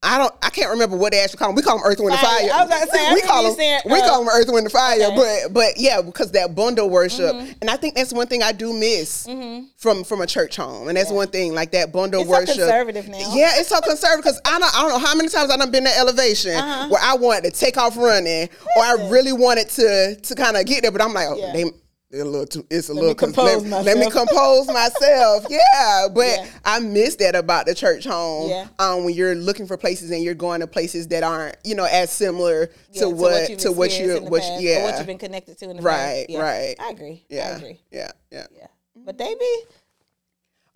[0.00, 0.32] I don't.
[0.42, 1.56] I can't remember what they actually call them.
[1.56, 2.48] We call them Earth, Wind, and Fire.
[2.52, 3.54] I was about to say, we call them.
[3.56, 4.94] saying, we uh, call them Earth, Wind, and Fire.
[4.94, 5.04] okay.
[5.06, 5.52] Mm-hmm.
[5.52, 8.72] But but yeah, because that bundle worship, and I think that's one thing I do
[8.72, 9.26] miss
[9.76, 12.54] from from a church home, and that's one thing like that bundle It's so worship.
[12.58, 13.18] conservative now.
[13.34, 15.84] Yeah, it's so conservative because I don't, I don't know how many times I've been
[15.86, 16.88] in elevation Uh-huh.
[16.90, 20.64] where I wanted to take off running, or I really wanted to to kind of
[20.64, 21.52] get there, but I'm like, oh, Yeah.
[21.52, 21.64] they.
[22.10, 25.44] A little too, it's a me little cons- compose let, let me compose myself.
[25.50, 26.46] Yeah, but Yeah.
[26.64, 28.48] I miss that about the church home.
[28.48, 28.66] Yeah.
[28.78, 31.84] Um, when you're looking for places and you're going to places that aren't, you know,
[31.84, 34.96] as similar Yeah, to what you've to what you in the what past, yeah what
[34.96, 36.30] you've been connected to in the Right, past.
[36.30, 36.40] Yeah.
[36.40, 36.74] right.
[36.80, 37.26] I agree.
[37.28, 37.80] yeah I agree.
[37.92, 38.66] yeah yeah Yeah,
[39.04, 39.62] but they be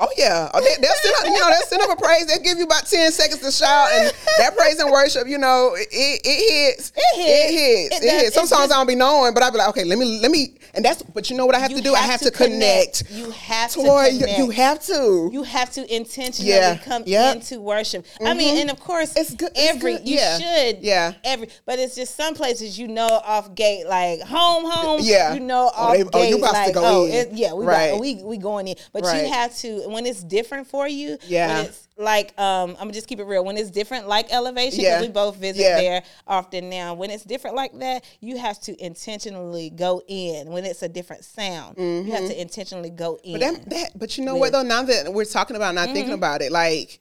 [0.05, 2.27] Oh yeah, oh, they, they'll send up, you know they'll send up a praise.
[2.27, 5.75] They'll give you about ten seconds to shout, and that praise and worship, you know,
[5.77, 6.93] it, it hits.
[6.97, 7.31] It hits.
[7.31, 7.97] It hits.
[8.01, 8.35] It It, hits.
[8.35, 10.33] Some songs just- I don't be knowing, but I be like, okay, let me let
[10.33, 10.57] me.
[10.75, 11.95] And that's but you know what I have to do?
[11.95, 13.05] I have to connect.
[13.11, 15.29] You have to Toy, you, you have to.
[15.33, 16.79] You have to intentionally Yeah.
[16.79, 17.37] come Yep.
[17.37, 18.05] into worship.
[18.25, 18.61] I mean, mm-hmm.
[18.63, 20.09] and of course, It's good- it's Every good.
[20.09, 20.39] you Yeah.
[20.39, 21.13] should, Yeah.
[21.25, 25.01] Every, but it's just some places you know off gate, like home, home.
[25.03, 25.35] Yeah.
[25.35, 27.13] you know Oh, off they- oh, gate, you about to like go oh, in.
[27.13, 28.01] it, yeah, we Right.
[28.01, 28.77] we we going in.
[28.95, 29.25] But Right.
[29.27, 31.19] you have to when it's different for you.
[31.27, 31.49] Yeah.
[31.59, 33.45] when it's like um, I'm gonna just keep it real.
[33.45, 35.01] When it's different, like elevation, because Yeah.
[35.03, 35.77] we both visit Yeah.
[35.77, 36.95] there often now.
[36.95, 40.51] When it's different like that, you have to intentionally go in.
[40.51, 43.39] When it's a different sound, you have to intentionally go in.
[43.41, 43.53] Mm-hmm.
[43.55, 44.63] But that, that but you know what though?
[44.63, 45.95] Now that we're talking about, not Mm-hmm.
[45.95, 46.99] thinking about it, like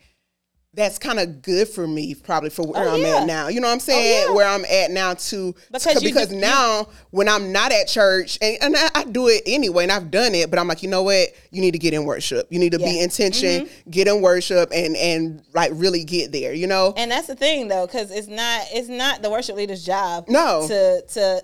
[0.74, 3.18] that's kind of good for me, probably for where Oh, I'm yeah.
[3.18, 3.48] at now.
[3.50, 4.28] You know what I'm saying?
[4.30, 4.34] yeah.
[4.34, 8.38] Where I'm at now too, Because you- because you- now when I'm not at church,
[8.42, 10.88] and, and I, I do it anyway, and I've done it, but I'm like, you
[10.90, 11.28] know what?
[11.52, 12.48] You need to get in worship.
[12.50, 12.90] You need to be Yeah.
[12.92, 13.04] Mm-hmm.
[13.04, 16.54] intention, get in worship, and and like really get there.
[16.54, 16.94] You know?
[16.96, 20.30] And that's the thing though, because it's not it's not the worship leader's job.
[20.30, 20.68] No.
[20.70, 21.44] To to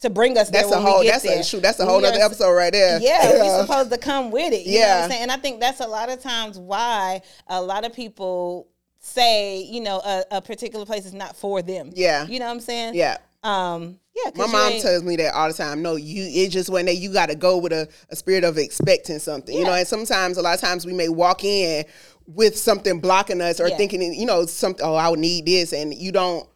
[0.00, 1.40] to bring us that's there a when whole we get that's there.
[1.40, 1.62] a shoot.
[1.62, 3.00] That's a whole other episode right there.
[3.00, 4.64] Yeah, we're supposed to come with it.
[4.66, 5.04] You know what Yeah.
[5.04, 5.22] I'm saying?
[5.22, 8.68] And I think that's a lot of times why a lot of people
[9.00, 11.90] say, you know, a, a particular place is not for them.
[11.94, 12.26] Yeah.
[12.26, 12.94] You know what I'm saying?
[12.94, 13.18] yeah.
[13.44, 13.98] Um.
[14.16, 14.32] Yeah.
[14.34, 15.80] My mom tells me that all the time.
[15.80, 18.58] No, you it just when that you got to go with a, a spirit of
[18.58, 19.72] expecting something, you know.
[19.72, 21.84] And sometimes, a lot of times, we may walk in
[22.26, 23.76] with something blocking us or Yeah.
[23.76, 24.84] thinking, you know, something.
[24.84, 26.48] Oh, I would need this, and you don't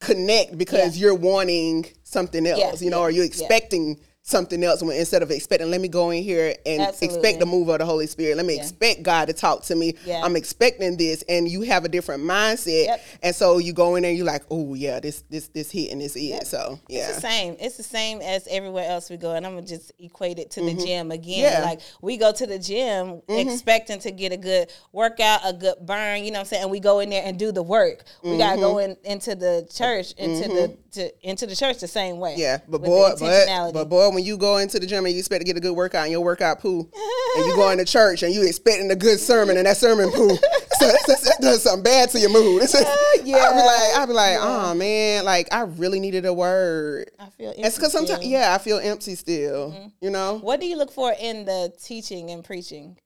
[0.00, 1.06] connect because Yeah.
[1.06, 5.22] you're wanting something else, Yeah, you know, yeah, or you're expecting something else when instead
[5.22, 5.70] of expecting.
[5.70, 7.16] Let me go in here and Absolutely.
[7.18, 8.36] expect the move of the Holy Spirit.
[8.36, 8.62] Let me Yeah.
[8.62, 9.94] expect God to talk to me.
[10.04, 10.20] Yeah.
[10.24, 13.00] I'm expecting this, and you have a different mindset, Yep.
[13.22, 16.00] and so you go in there, and you're like, oh yeah, this this this hitting
[16.00, 17.06] this is so yeah.
[17.06, 17.56] It's the same.
[17.60, 20.60] It's the same as everywhere else we go, and I'm gonna just equate it to
[20.60, 21.44] the gym again.
[21.44, 21.62] Mm-hmm.
[21.62, 21.64] Yeah.
[21.64, 26.24] Like we go to the gym expecting to get a good workout, a good burn.
[26.24, 26.62] You know what I'm saying?
[26.62, 28.02] And we go in there and do the work.
[28.24, 29.06] We gotta go Mm-hmm.
[29.06, 32.34] in into the church, into the to, into the church the same way.
[32.36, 35.42] Yeah, but boy, but, but boy, when you go into the gym and you expect
[35.42, 38.32] to get a good workout and your workout poo, and you go into church and
[38.32, 41.82] you expecting a good sermon and that sermon poo, so that's, that's, that does something
[41.84, 42.62] bad to your mood.
[42.62, 42.86] It's just,
[43.26, 43.36] Yeah.
[43.36, 47.10] I'd be like, I'll be like, oh man, like I really needed a word.
[47.18, 49.72] I feel It's because sometimes, yeah, I feel empty still.
[49.72, 49.88] Mm-hmm.
[50.00, 52.96] You know, What do you look for in the teaching and preaching?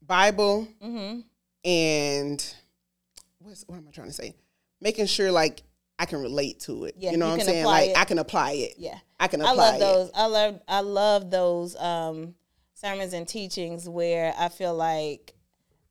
[0.00, 1.20] Bible Mm-hmm.
[1.64, 2.54] and
[3.40, 4.34] what's what am I trying to say?
[4.80, 5.62] Making sure like
[5.98, 6.96] I can relate to it.
[6.98, 7.64] Yeah, you know you what I'm saying?
[7.64, 7.98] Like it.
[7.98, 8.74] I can apply it.
[8.78, 8.98] Yeah.
[9.20, 9.80] I can I apply love it.
[9.80, 10.10] those.
[10.14, 12.34] I love I love those um,
[12.74, 15.34] sermons and teachings where I feel like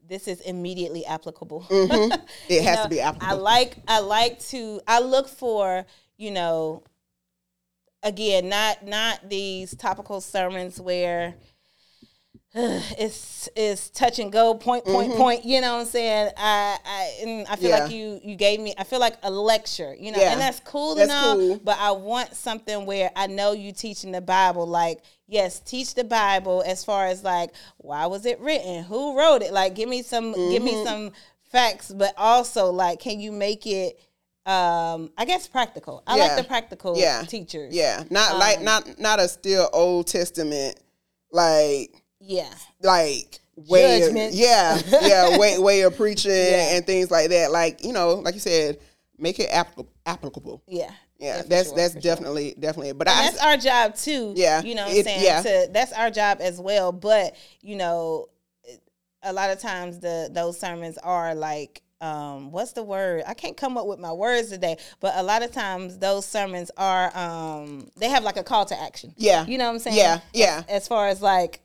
[0.07, 1.65] this is immediately applicable.
[2.49, 3.37] It has know, to be applicable.
[3.37, 5.85] I like I like to I look for,
[6.17, 6.83] you know,
[8.03, 11.35] again, not not these topical sermons where
[12.55, 17.19] it's it's touch and go point point, point, you know what i'm saying i i
[17.23, 17.77] and i feel Mm-hmm.
[17.77, 17.83] Yeah.
[17.83, 20.33] like you you gave me i feel like a lecture you know Yeah.
[20.33, 21.59] and that's cool That's and all cool.
[21.63, 26.03] but i want something where i know you teaching the bible like yes teach the
[26.03, 30.03] bible as far as like why was it written who wrote it like give me
[30.03, 30.65] some give Mm-hmm.
[30.65, 31.11] me some
[31.51, 33.99] facts but also like can you make it
[34.45, 36.23] um i guess practical i Yeah.
[36.25, 37.23] like the practical yeah.
[37.23, 40.79] teachers Yeah, not like Um, not not a still Old Testament
[41.31, 42.49] like yeah
[42.81, 46.75] like way of, yeah yeah way way of preaching Yeah.
[46.75, 47.51] and things like that.
[47.51, 48.79] Like you know, like you said,
[49.17, 49.89] make it applicable.
[50.05, 50.63] applicable.
[50.67, 52.15] yeah Yeah, that's sure, that's for sure.
[52.15, 52.93] definitely definitely.
[52.93, 54.33] But I that's our job too.
[54.35, 55.23] Yeah, You know what I'm saying?
[55.23, 55.41] yeah.
[55.43, 56.91] To, that's our job as well.
[56.91, 58.27] But, you know,
[59.21, 63.23] a lot of times the those sermons are like um, what's the word?
[63.25, 66.69] I can't come up with my words today, but a lot of times those sermons
[66.75, 69.13] are um, they have like a call to action.
[69.15, 69.45] Yeah.
[69.45, 69.95] You know what I'm saying?
[69.97, 70.63] Yeah, yeah.
[70.67, 71.61] As, as far as like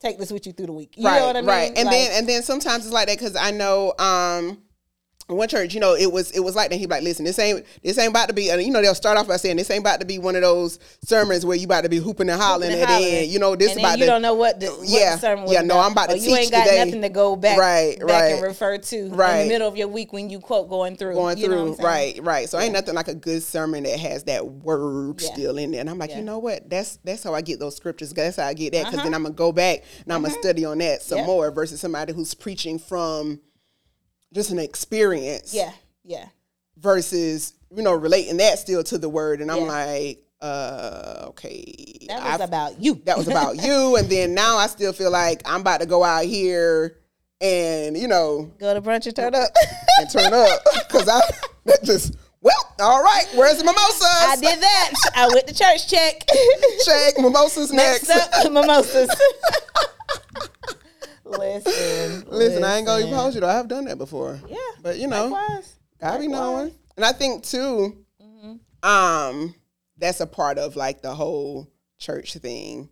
[0.00, 0.94] take this with you through the week.
[0.96, 1.48] You right, know what I mean?
[1.48, 1.72] right.
[1.76, 4.58] And Like, then and then sometimes it's like that because I know um
[5.34, 6.76] one church, you know, it was it was like that.
[6.76, 8.44] He be like, listen, this ain't this ain't about to be.
[8.44, 10.78] You know, they'll start off by saying this ain't about to be one of those
[11.04, 13.30] sermons where you about to be hooping and hollering and at the end.
[13.30, 15.44] You know, this and about you to don't know what the, what Yeah, the sermon
[15.44, 16.84] was yeah, no, I'm about to or you ain't got today.
[16.84, 18.32] nothing to go back Right, back right.
[18.32, 21.14] and refer to right in the middle of your week when you quote going through
[21.14, 21.76] going you through.
[21.76, 22.48] Right, right.
[22.48, 25.32] So ain't nothing like a good sermon that has that word Yeah.
[25.32, 25.80] still in there.
[25.80, 26.18] And I'm like, Yeah.
[26.18, 26.68] you know what?
[26.68, 28.12] That's that's how I get those scriptures.
[28.12, 29.04] That's how I get that because Uh-huh.
[29.04, 31.26] then I'm gonna go back and I'm gonna study on that some Yeah.
[31.26, 33.40] more versus somebody who's preaching from
[34.32, 35.52] just an experience.
[35.54, 35.72] Yeah,
[36.04, 36.26] yeah.
[36.76, 39.64] versus you know relating that still to the word and i'm Yeah.
[39.64, 41.64] like uh okay
[42.08, 42.94] That was I've- about you.
[43.04, 46.02] that was about you and then now i still feel like i'm about to go
[46.02, 46.96] out here
[47.40, 49.50] and you know go to brunch and turn up.
[49.98, 51.20] and turn up because i
[51.66, 54.92] that just well all right where's the mimosas I did that.
[55.14, 55.86] I went to church.
[55.88, 56.24] Check.
[56.84, 59.10] check mimosas next, Next up, mimosas.
[61.38, 63.48] Listen, Listen, I ain't gonna oppose you though.
[63.48, 64.38] I have done that before.
[64.48, 65.74] Yeah, But you know, likewise.
[66.00, 66.72] gotta be knowing.
[66.96, 68.88] And I think too, Mm-hmm.
[68.88, 69.54] um,
[69.98, 71.68] that's a part of like the whole
[71.98, 72.88] church thing,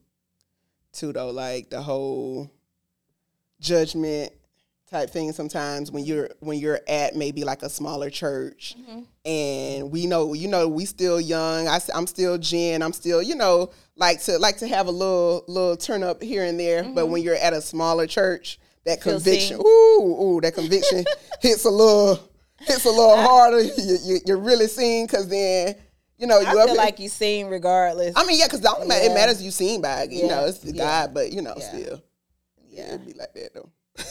[0.92, 1.12] too.
[1.12, 2.50] Though, like the whole
[3.60, 4.32] judgment
[4.90, 5.32] type thing.
[5.32, 9.00] Sometimes when you're when you're at maybe like a smaller church, Mm-hmm.
[9.24, 11.68] and we know you know we still young.
[11.68, 12.82] I, I, am still Jen.
[12.82, 16.44] I'm still you know like to like to have a little little turn up here
[16.44, 16.84] and there.
[16.84, 19.10] But when you're at a smaller church, that Mm-hmm.
[19.10, 19.66] Feel conviction, seen.
[19.66, 21.04] ooh, ooh, that conviction
[21.42, 22.18] hits a little
[22.60, 23.60] hits a little harder.
[23.60, 25.74] You, you, you're really seeing because then
[26.16, 28.14] you know you I feel like you seen regardless.
[28.16, 29.14] I mean, yeah, because it Yeah.
[29.14, 30.28] matters you seen by you Yeah.
[30.28, 30.84] know it's the Yeah.
[30.84, 31.68] God, but you know Yeah.
[31.68, 32.02] still
[32.70, 32.86] yeah.
[32.94, 33.70] it'd be like that though.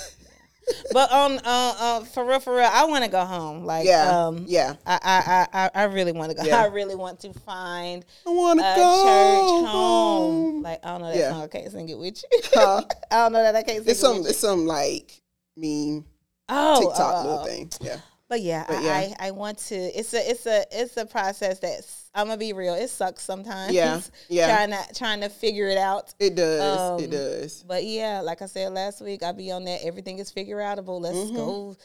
[0.91, 3.65] But on uh, uh for real, for real, I want to go home.
[3.65, 4.75] Like Yeah, um yeah.
[4.85, 6.43] I I I, I really want to go.
[6.43, 6.61] Yeah.
[6.63, 10.61] I really want to find I want a to church go home.
[10.63, 11.31] Like I don't know that Yeah.
[11.31, 11.43] song.
[11.43, 12.41] I can't sing it with you.
[12.53, 12.81] Huh?
[13.11, 14.29] I don't know that I can't sing It's it some with you.
[14.31, 15.21] it's some like
[15.55, 16.05] mean
[16.49, 17.45] Oh, TikTok oh, oh, little oh.
[17.45, 17.71] thing.
[17.81, 17.97] Yeah.
[18.29, 19.15] But yeah, But I, yeah.
[19.19, 19.75] I I want to.
[19.75, 22.06] It's a it's a it's a process that's.
[22.17, 22.73] I'm gonna be real.
[22.73, 23.71] It sucks sometimes.
[23.73, 24.47] Yeah, yeah.
[24.65, 26.13] Trying to trying to figure it out.
[26.19, 27.01] It does.
[27.01, 27.63] it Um, does.
[27.67, 29.81] But yeah, like I said last week, I'll be on that.
[29.85, 30.99] Everything is figure outable.
[30.99, 31.35] Let's Mhm.
[31.35, 31.75] go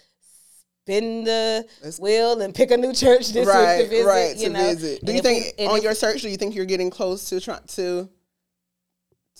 [0.85, 4.07] spin the Let's- wheel and pick a new church this right, week to visit.
[4.07, 4.37] right.
[4.37, 4.75] you to know?
[4.75, 5.05] visit.
[5.05, 6.23] Do And you if we- think on your search?
[6.23, 8.09] Do you think you're getting close to trying to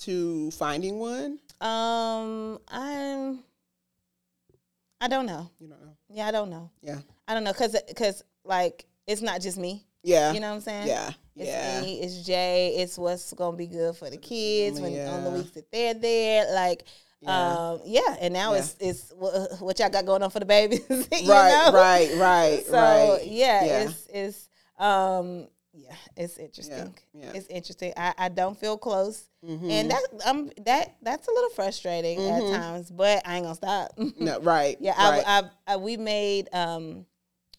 [0.03, 1.39] to finding one?
[1.61, 3.43] Um, I'm.
[5.01, 5.51] I don't know.
[5.59, 5.97] You don't know.
[6.11, 6.71] Yeah, I don't know.
[6.83, 6.99] Yeah.
[7.27, 9.85] I don't know because because like it's not just me.
[10.03, 10.33] Yeah.
[10.33, 10.89] You know what I'm saying?
[10.89, 11.11] Yeah.
[11.35, 11.81] It's yeah.
[11.81, 15.37] me, it's Jay, it's what's gonna be good for the kids when on the Yeah.
[15.37, 16.53] weeks that they're there.
[16.55, 16.85] Like,
[17.21, 17.71] Yeah.
[17.71, 18.59] um, yeah, and now Yeah.
[18.59, 20.83] it's it's wha- what y'all got going on for the babies.
[20.91, 21.73] you right, know?
[21.73, 23.27] right, right, So right.
[23.27, 23.81] yeah, Yeah.
[23.83, 24.49] it's it's
[24.79, 26.93] um yeah, it's interesting.
[27.15, 27.33] yeah.
[27.35, 27.95] It's interesting.
[27.97, 29.25] I, I don't feel close.
[29.43, 29.71] Mhm.
[29.71, 32.53] And that um that that's a little frustrating Mhm.
[32.55, 33.93] at times, but I ain't gonna stop.
[34.19, 34.77] no, right.
[34.81, 35.25] Yeah, right.
[35.27, 37.07] I, I, I, we made um,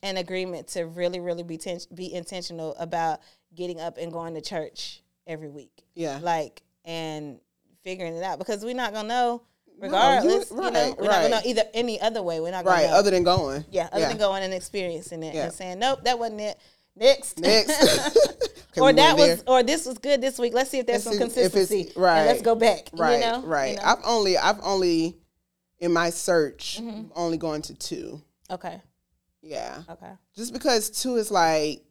[0.04, 3.22] an agreement to really, really be ten- be intentional about
[3.56, 6.20] getting up and going to church every week, yeah.
[6.22, 7.39] like and
[7.84, 10.51] figuring it out because we're not gonna know you- regardless.
[10.51, 12.39] you, know, we're not gonna know either any other way.
[12.39, 12.89] We're not gonna Right.
[12.89, 12.95] know.
[12.97, 13.66] Other than going.
[13.72, 14.10] yeah, other yeah.
[14.10, 15.45] than going and experiencing it Yeah.
[15.45, 16.60] and saying nope, that wasn't it.
[16.95, 17.72] Next, Next.
[18.78, 20.51] Or that was, or this was good this week.
[20.54, 21.91] Let's see if there's Let's some see consistency.
[21.95, 22.89] right, and let's go back.
[22.93, 23.72] Right, you know, right.
[23.72, 23.84] You know?
[23.86, 25.16] I've only, I've only,
[25.80, 27.12] in my search, Mm-hmm.
[27.16, 28.22] only gone to two.
[28.49, 28.82] okay,
[29.43, 30.13] Yeah, okay.
[30.35, 31.83] just because two is like,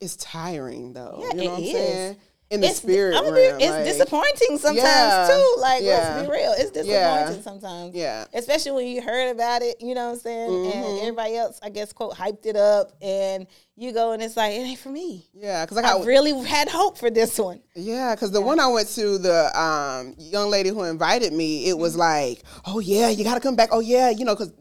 [0.00, 1.16] it's tiring though.
[1.18, 1.72] Yeah, you know it what I'm is.
[1.72, 2.16] saying?
[2.50, 5.60] In the it's, spirit I'm realm, be, it's like, disappointing sometimes Yeah, too.
[5.60, 6.16] Like yeah.
[6.16, 7.42] let's be real, it's disappointing Yeah.
[7.42, 7.94] sometimes.
[7.94, 10.66] Yeah, Especially when you heard about it, you know what I'm saying?
[10.66, 10.98] And Mhm.
[10.98, 13.46] everybody else, I guess, quote, hyped it up, and
[13.76, 15.28] you go and it's like, it ain't for me.
[15.32, 15.64] yeah.
[15.64, 17.60] Because I I got really had hope for this one.
[17.76, 21.74] Yeah, because the one I went to, the um, young lady who invited me, it
[21.74, 21.82] Mm-hmm.
[21.82, 23.68] was like, oh yeah, you got to come back.
[23.70, 24.52] Oh yeah, you know, because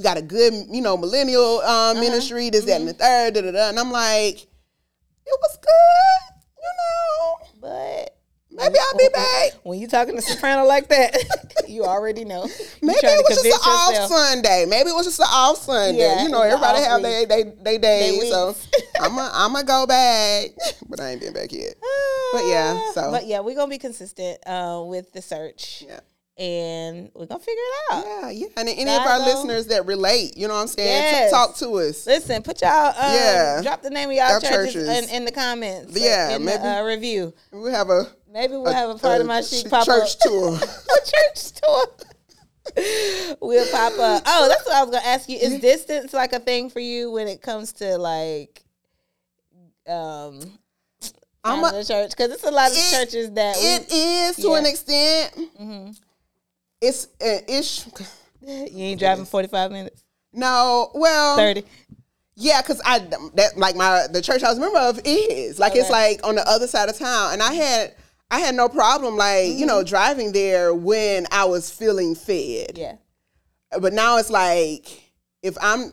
[0.00, 2.00] we got a good, you know, millennial um, Uh-huh.
[2.00, 3.02] ministry, this, that, and the Mm-hmm.
[3.02, 3.68] third, da, da, da.
[3.68, 4.46] and I'm like, it
[5.42, 7.36] was good, you know.
[7.60, 8.16] But
[8.50, 9.52] Maybe I'll be back.
[9.62, 11.14] when you talking to soprano like that,
[11.68, 12.44] you already know.
[12.46, 14.10] You Maybe it was just an convince off yourself.
[14.10, 14.66] Sunday.
[14.68, 15.98] Maybe it was just an off Sunday.
[16.00, 17.28] Yeah, you know, everybody have week.
[17.28, 18.28] they they they days.
[18.30, 18.56] so.
[18.98, 20.50] I'm a, I'm gonna go back,
[20.88, 21.74] but I ain't been back yet.
[22.32, 26.00] But yeah, so But yeah, we're gonna be consistent uh, with the search, yeah.
[26.40, 28.04] And we're gonna figure it out.
[28.06, 28.46] Yeah, yeah.
[28.56, 30.88] And any of our listeners that relate, you know what I'm saying?
[30.88, 31.30] Yes.
[31.30, 32.06] Talk to us.
[32.06, 33.60] Listen, put y'all um, Yeah.
[33.62, 34.88] drop the name of y'all churches, churches.
[35.10, 35.92] In, in the comments.
[36.00, 37.34] Yeah, in maybe- the uh, review.
[37.52, 40.18] We have a, Maybe we'll have a Pardon My Chic ch- pop church up.
[40.22, 40.54] tour.
[40.56, 41.86] a church tour.
[43.42, 44.22] we'll pop up.
[44.24, 45.36] Oh, that's what I was gonna ask you.
[45.36, 48.62] Is distance like a thing for you when it comes to like
[49.86, 50.40] um
[51.44, 52.10] I'm a, a church?
[52.12, 55.34] Because it's a lot of It- churches that we, it is to an extent.
[55.36, 55.90] Mm-hmm.
[56.80, 57.86] It's uh, it's
[58.42, 60.02] you ain't driving forty five minutes,
[60.32, 61.64] no well thirty.
[62.36, 63.00] yeah because I
[63.34, 66.36] that like my the church I was a member of is like it's like on
[66.36, 67.94] the other side of town and I had
[68.30, 69.66] I had no problem like you Mm-hmm.
[69.66, 72.96] know driving there when I was feeling fed Yeah.
[73.78, 75.10] but now it's like
[75.42, 75.92] if I'm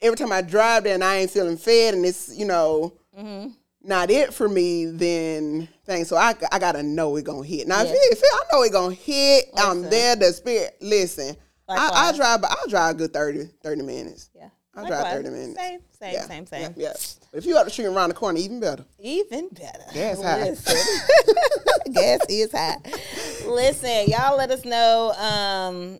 [0.00, 3.50] every time I drive there and I ain't feeling fed and it's you know Mm-hmm.
[3.82, 6.08] Not it for me, then thanks.
[6.08, 7.68] So I, I gotta know it gonna hit.
[7.68, 10.16] Now if, it, if it, I know it gonna hit, I'm there.
[10.16, 10.76] The spirit.
[10.80, 11.36] Listen,
[11.68, 14.30] I, I drive, but I'll drive a good 30, 30 minutes.
[14.34, 14.48] Yeah.
[14.74, 15.56] I'll drive 30 minutes.
[15.58, 16.62] Same, same, Yeah, same, same.
[16.62, 16.92] Yeah, yeah.
[17.32, 18.84] But if you up the street around the corner, even better.
[19.00, 19.84] Even better.
[19.92, 20.54] Gas high.
[21.92, 22.76] Gas is high.
[23.46, 25.98] Listen, y'all let us know um,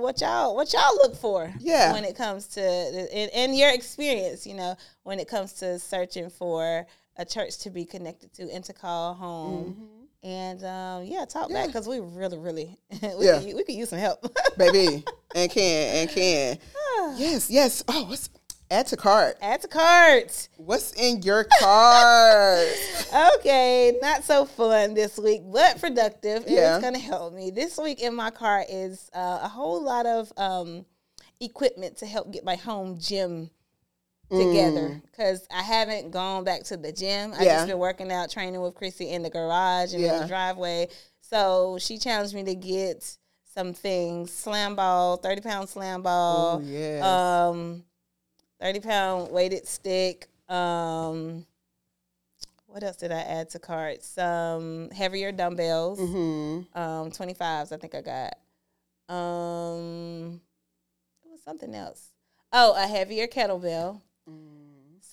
[0.00, 1.92] what y'all what y'all look for Yeah.
[1.92, 6.30] when it comes to in, in your experience, you know, when it comes to searching
[6.30, 6.86] for
[7.16, 9.88] a church to be connected to and to call home.
[10.22, 12.78] and um, yeah, talk back because we really, really,
[13.18, 13.38] we, Yeah.
[13.40, 14.24] could, we could use some help.
[14.56, 15.04] baby,
[15.34, 16.58] and can and can.
[17.18, 17.82] yes, yes.
[17.88, 18.30] Oh, what's
[18.70, 19.36] add to cart?
[19.42, 20.48] Add to cart.
[20.56, 22.66] What's in your cart?
[23.36, 26.44] Okay, not so fun this week, but productive.
[26.46, 26.76] and Yeah.
[26.76, 27.50] It's gonna help me.
[27.50, 30.86] This week in my cart is uh, a whole lot of um,
[31.40, 33.50] equipment to help get my home gym
[34.38, 37.32] together because I haven't gone back to the gym.
[37.32, 37.44] I Mm.
[37.44, 37.54] Yeah.
[37.56, 40.88] just been working out, training with Chrissy in the garage and in the driveway.
[41.20, 43.16] So she challenged me to get
[43.54, 47.02] some things: slam ball, thirty pound slam ball, Oh, yes.
[47.04, 47.84] um,
[48.60, 50.28] thirty pound weighted stick.
[50.48, 51.46] Um,
[52.66, 54.02] what else did I add to cart?
[54.02, 56.78] Some heavier dumbbells, Mm-hmm.
[56.78, 57.72] um, twenty fives.
[57.72, 58.34] I think I got.
[59.14, 60.40] Um,
[61.24, 62.08] it was something else.
[62.52, 64.00] Oh, a heavier kettlebell.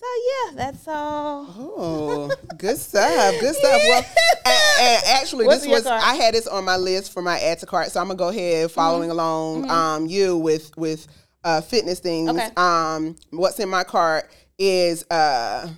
[0.00, 1.46] So yeah, that's all.
[1.58, 3.34] Oh, good stuff.
[3.38, 3.82] Good stuff.
[3.86, 4.02] Well,
[4.80, 6.02] and, actually, What's this was cart?
[6.02, 8.28] I had this on my list for my add to cart, so I'm gonna go
[8.28, 11.06] ahead following along um you with with
[11.44, 12.30] uh fitness things.
[12.30, 12.48] Okay.
[12.56, 15.68] Um, what's in my cart is uh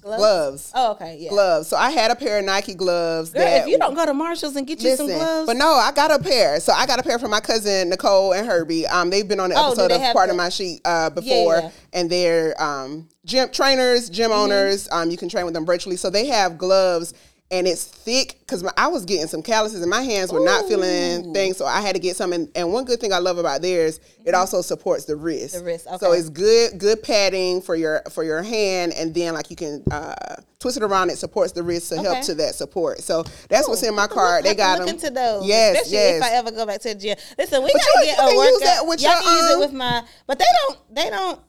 [0.00, 0.20] Gloves?
[0.20, 0.72] gloves.
[0.76, 1.30] Oh, okay, yeah.
[1.30, 1.68] Gloves.
[1.68, 3.30] So I had a pair of Nike gloves.
[3.30, 5.56] Girl, that if you don't go to Marshalls and get you Listen, some gloves, but
[5.56, 6.60] no, I got a pair.
[6.60, 8.86] So I got a pair from my cousin Nicole and Herbie.
[8.86, 11.56] Um, they've been on the Oh, episode of Part the- of My Sheet uh, before,
[11.56, 11.70] yeah.
[11.92, 14.40] and they're um gym trainers, gym Mm-hmm.
[14.40, 14.88] owners.
[14.90, 15.96] Um, you can train with them virtually.
[15.96, 17.14] So they have gloves.
[17.50, 21.32] And it's thick because I was getting some calluses and my hands were not feeling
[21.32, 22.34] things, so I had to get some.
[22.34, 25.54] And, and one good thing I love about theirs, it also supports the wrist.
[25.54, 25.64] Mm-hmm.
[25.64, 25.96] The wrist, okay.
[25.96, 29.82] So it's good, good padding for your for your hand, and then like you can
[29.90, 30.14] uh,
[30.60, 31.08] twist it around.
[31.08, 33.00] It supports the wrist to help to that support.
[33.00, 34.44] So that's what's in my card.
[34.44, 34.96] They got look them.
[34.96, 35.46] into those.
[35.46, 36.16] Yes, especially yes.
[36.18, 37.16] if I ever go back to the gym.
[37.38, 38.50] Listen, we But gotta you- get you a workout.
[38.52, 40.94] use that with Y'all your, can use um, it with my, but they don't.
[40.94, 41.40] They don't.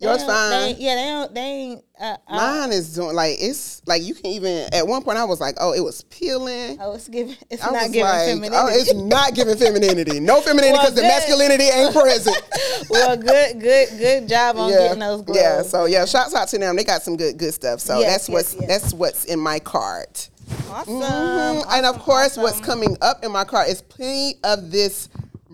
[0.00, 0.50] Yours fine.
[0.50, 1.34] They, yeah, they don't.
[1.34, 1.84] They ain't.
[2.00, 5.24] Uh, uh, Mine is doing like it's like you can even at one point I
[5.24, 6.78] was like, oh, it was peeling.
[6.80, 7.36] oh, it's giving.
[7.50, 8.56] It's I not giving like, femininity.
[8.56, 10.18] oh, it's not giving femininity.
[10.20, 12.42] No femininity Well, because the masculinity ain't present.
[12.90, 15.38] well, good, good, good job on yeah, getting those gloves.
[15.40, 15.62] yeah.
[15.62, 16.76] So yeah, shouts out to them.
[16.76, 17.80] They got some good, good stuff.
[17.80, 18.66] So Yes, that's yes, what's yes.
[18.82, 20.30] that's what's in my cart.
[20.70, 20.94] awesome.
[20.94, 21.66] Mhm.
[21.70, 25.10] and of awesome, course, what's coming up in my cart is plenty of this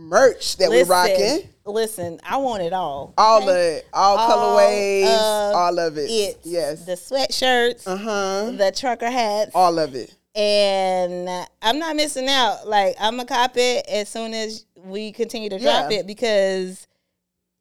[0.07, 1.49] merch that we're rocking.
[1.65, 3.13] Listen, I want it all.
[3.19, 3.51] All okay?
[3.51, 6.03] of it, all, All colorways, all of it.
[6.11, 6.39] It.
[6.45, 6.85] Yes.
[6.85, 8.51] The sweatshirts, Uh huh.
[8.57, 10.15] the trucker hats, All of it.
[10.35, 11.29] and
[11.63, 12.69] I'm not missing out.
[12.69, 15.99] Like I'm gonna cop it as soon as we continue to drop Yeah.
[15.99, 16.87] it because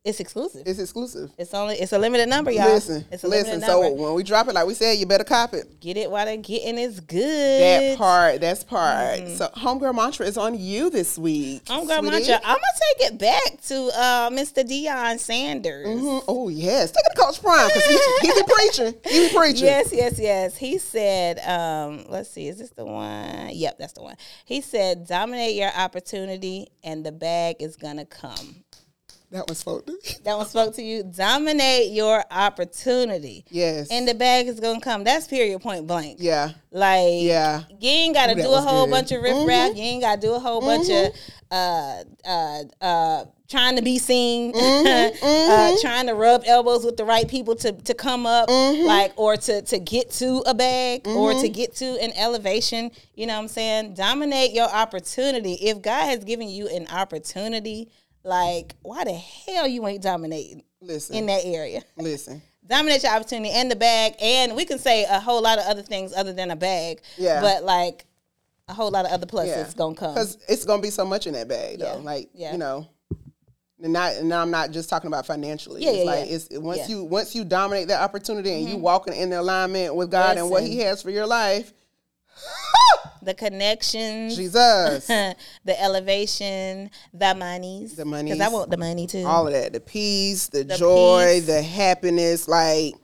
[0.06, 0.62] it's exclusive.
[0.68, 1.32] It's, exclusive.
[1.36, 2.76] It's only it's a limited number, y'all.
[2.76, 3.60] Listen, it's a listen.
[3.60, 5.80] limited So when we drop it, like we said, you better cop it.
[5.80, 7.20] Get it while they're getting it's good.
[7.20, 9.20] That part, that's part.
[9.20, 9.36] Mm-hmm.
[9.36, 11.64] So homegirl mantra is on you this week.
[11.72, 12.02] I'm sweetie.
[12.04, 12.36] mantra.
[12.36, 12.62] I'm gonna
[13.00, 14.64] take it back to uh, Mr.
[14.64, 15.88] Deion Sanders.
[15.88, 16.24] Mhm.
[16.28, 18.94] Oh yes, take it to Coach Prime because he, he be preaching.
[19.06, 19.66] He be preaching.
[19.66, 20.56] Yes, yes, yes.
[20.56, 23.50] He said, um, let's see, is this the one?
[23.52, 24.18] Yep, that's the one.
[24.46, 28.65] He said, dominate your opportunity and the bag is gonna come.
[29.36, 29.86] That was spoke.
[30.24, 31.04] That one spoke to you.
[31.04, 33.46] Dominate your opportunity.
[33.50, 33.90] Yes.
[33.92, 35.04] And the bag is gonna come.
[35.04, 36.18] That's period point blank.
[36.20, 37.64] yeah, Like Yeah.
[37.80, 38.92] you ain't gotta Ooh, do a whole good.
[38.92, 39.76] bunch of riff raff.
[39.76, 41.14] You ain't gotta do a whole bunch of
[41.52, 47.28] uh uh uh trying to be seen, uh, trying to rub elbows with the right
[47.28, 51.48] people to, to come up, like or to to get to a bag or to
[51.50, 52.90] get to an elevation.
[53.14, 53.94] You know what I'm saying?
[53.94, 55.54] Dominate your opportunity.
[55.54, 57.90] If God has given you an opportunity,
[58.26, 61.82] like why the hell you ain't dominating listen, in that area?
[61.98, 62.42] listen.
[62.66, 65.84] dominate your opportunity and the bag and we can say a whole lot of other
[65.84, 67.40] things other than a bag Yeah.
[67.42, 68.06] but like
[68.68, 71.28] a whole lot of other pluses Yeah, gonna come because it's gonna be so much
[71.28, 71.98] in that bag though.
[71.98, 72.04] Yeah.
[72.04, 72.52] Like Yeah.
[72.54, 72.88] you know.
[73.84, 75.84] And not, and I'm not just talking about financially.
[75.84, 76.36] Yeah, it's yeah, like yeah.
[76.36, 76.80] it's once.
[76.82, 76.92] Mm-hmm.
[76.92, 80.50] you once you dominate that opportunity and you walking in the alignment with God and
[80.50, 81.74] what He has for your life,
[83.22, 84.36] the connections.
[84.36, 86.90] Jesus, the elevation.
[87.14, 87.96] The monies.
[87.96, 88.36] The monies.
[88.36, 89.24] because i want the money too.
[89.26, 89.74] All of that.
[89.74, 91.48] The peace the, joy peace.
[91.48, 92.48] the happiness.
[92.48, 92.96] Like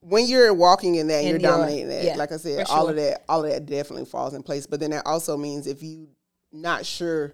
[0.00, 2.04] when you're walking in that In you're your- dominating that.
[2.04, 2.90] yeah, like i said all sure.
[2.90, 4.66] of that all of that definitely falls in place.
[4.66, 6.08] But then that also means if you
[6.52, 7.32] not sure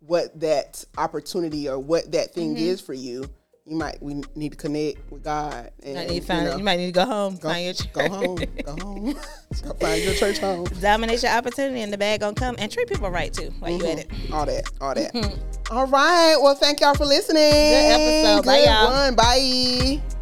[0.00, 2.64] what that opportunity or what that thing Mm-hmm.
[2.64, 3.28] is for you
[3.68, 6.44] you might we need to connect with god and you, might need to you, find,
[6.46, 7.92] know, you might need to go home go, find your church.
[7.92, 9.12] go home go home
[9.62, 12.88] go find your church home dominate your opportunity and the bag gonna come and treat
[12.88, 15.14] people right too while you at it all that all that
[15.70, 18.24] all right well thank y'all for listening Mm-hmm.
[18.24, 18.46] episode.
[18.46, 18.90] Bye, Good y'all.
[18.90, 19.14] one.
[19.14, 20.00] bye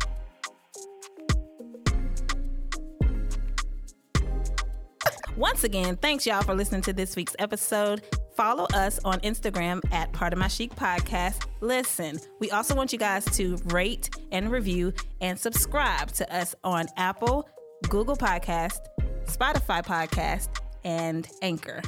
[5.37, 8.03] Once again, thanks y'all for listening to this week's episode.
[8.37, 11.47] Follow us on Instagram at Pardon My Chic Podcast.
[11.61, 16.87] Listen, we also want you guys to rate and review and subscribe to us on
[16.99, 17.49] Apple,
[17.89, 18.79] Google Podcast,
[19.25, 20.49] Spotify Podcast,
[20.85, 21.81] and Anchor.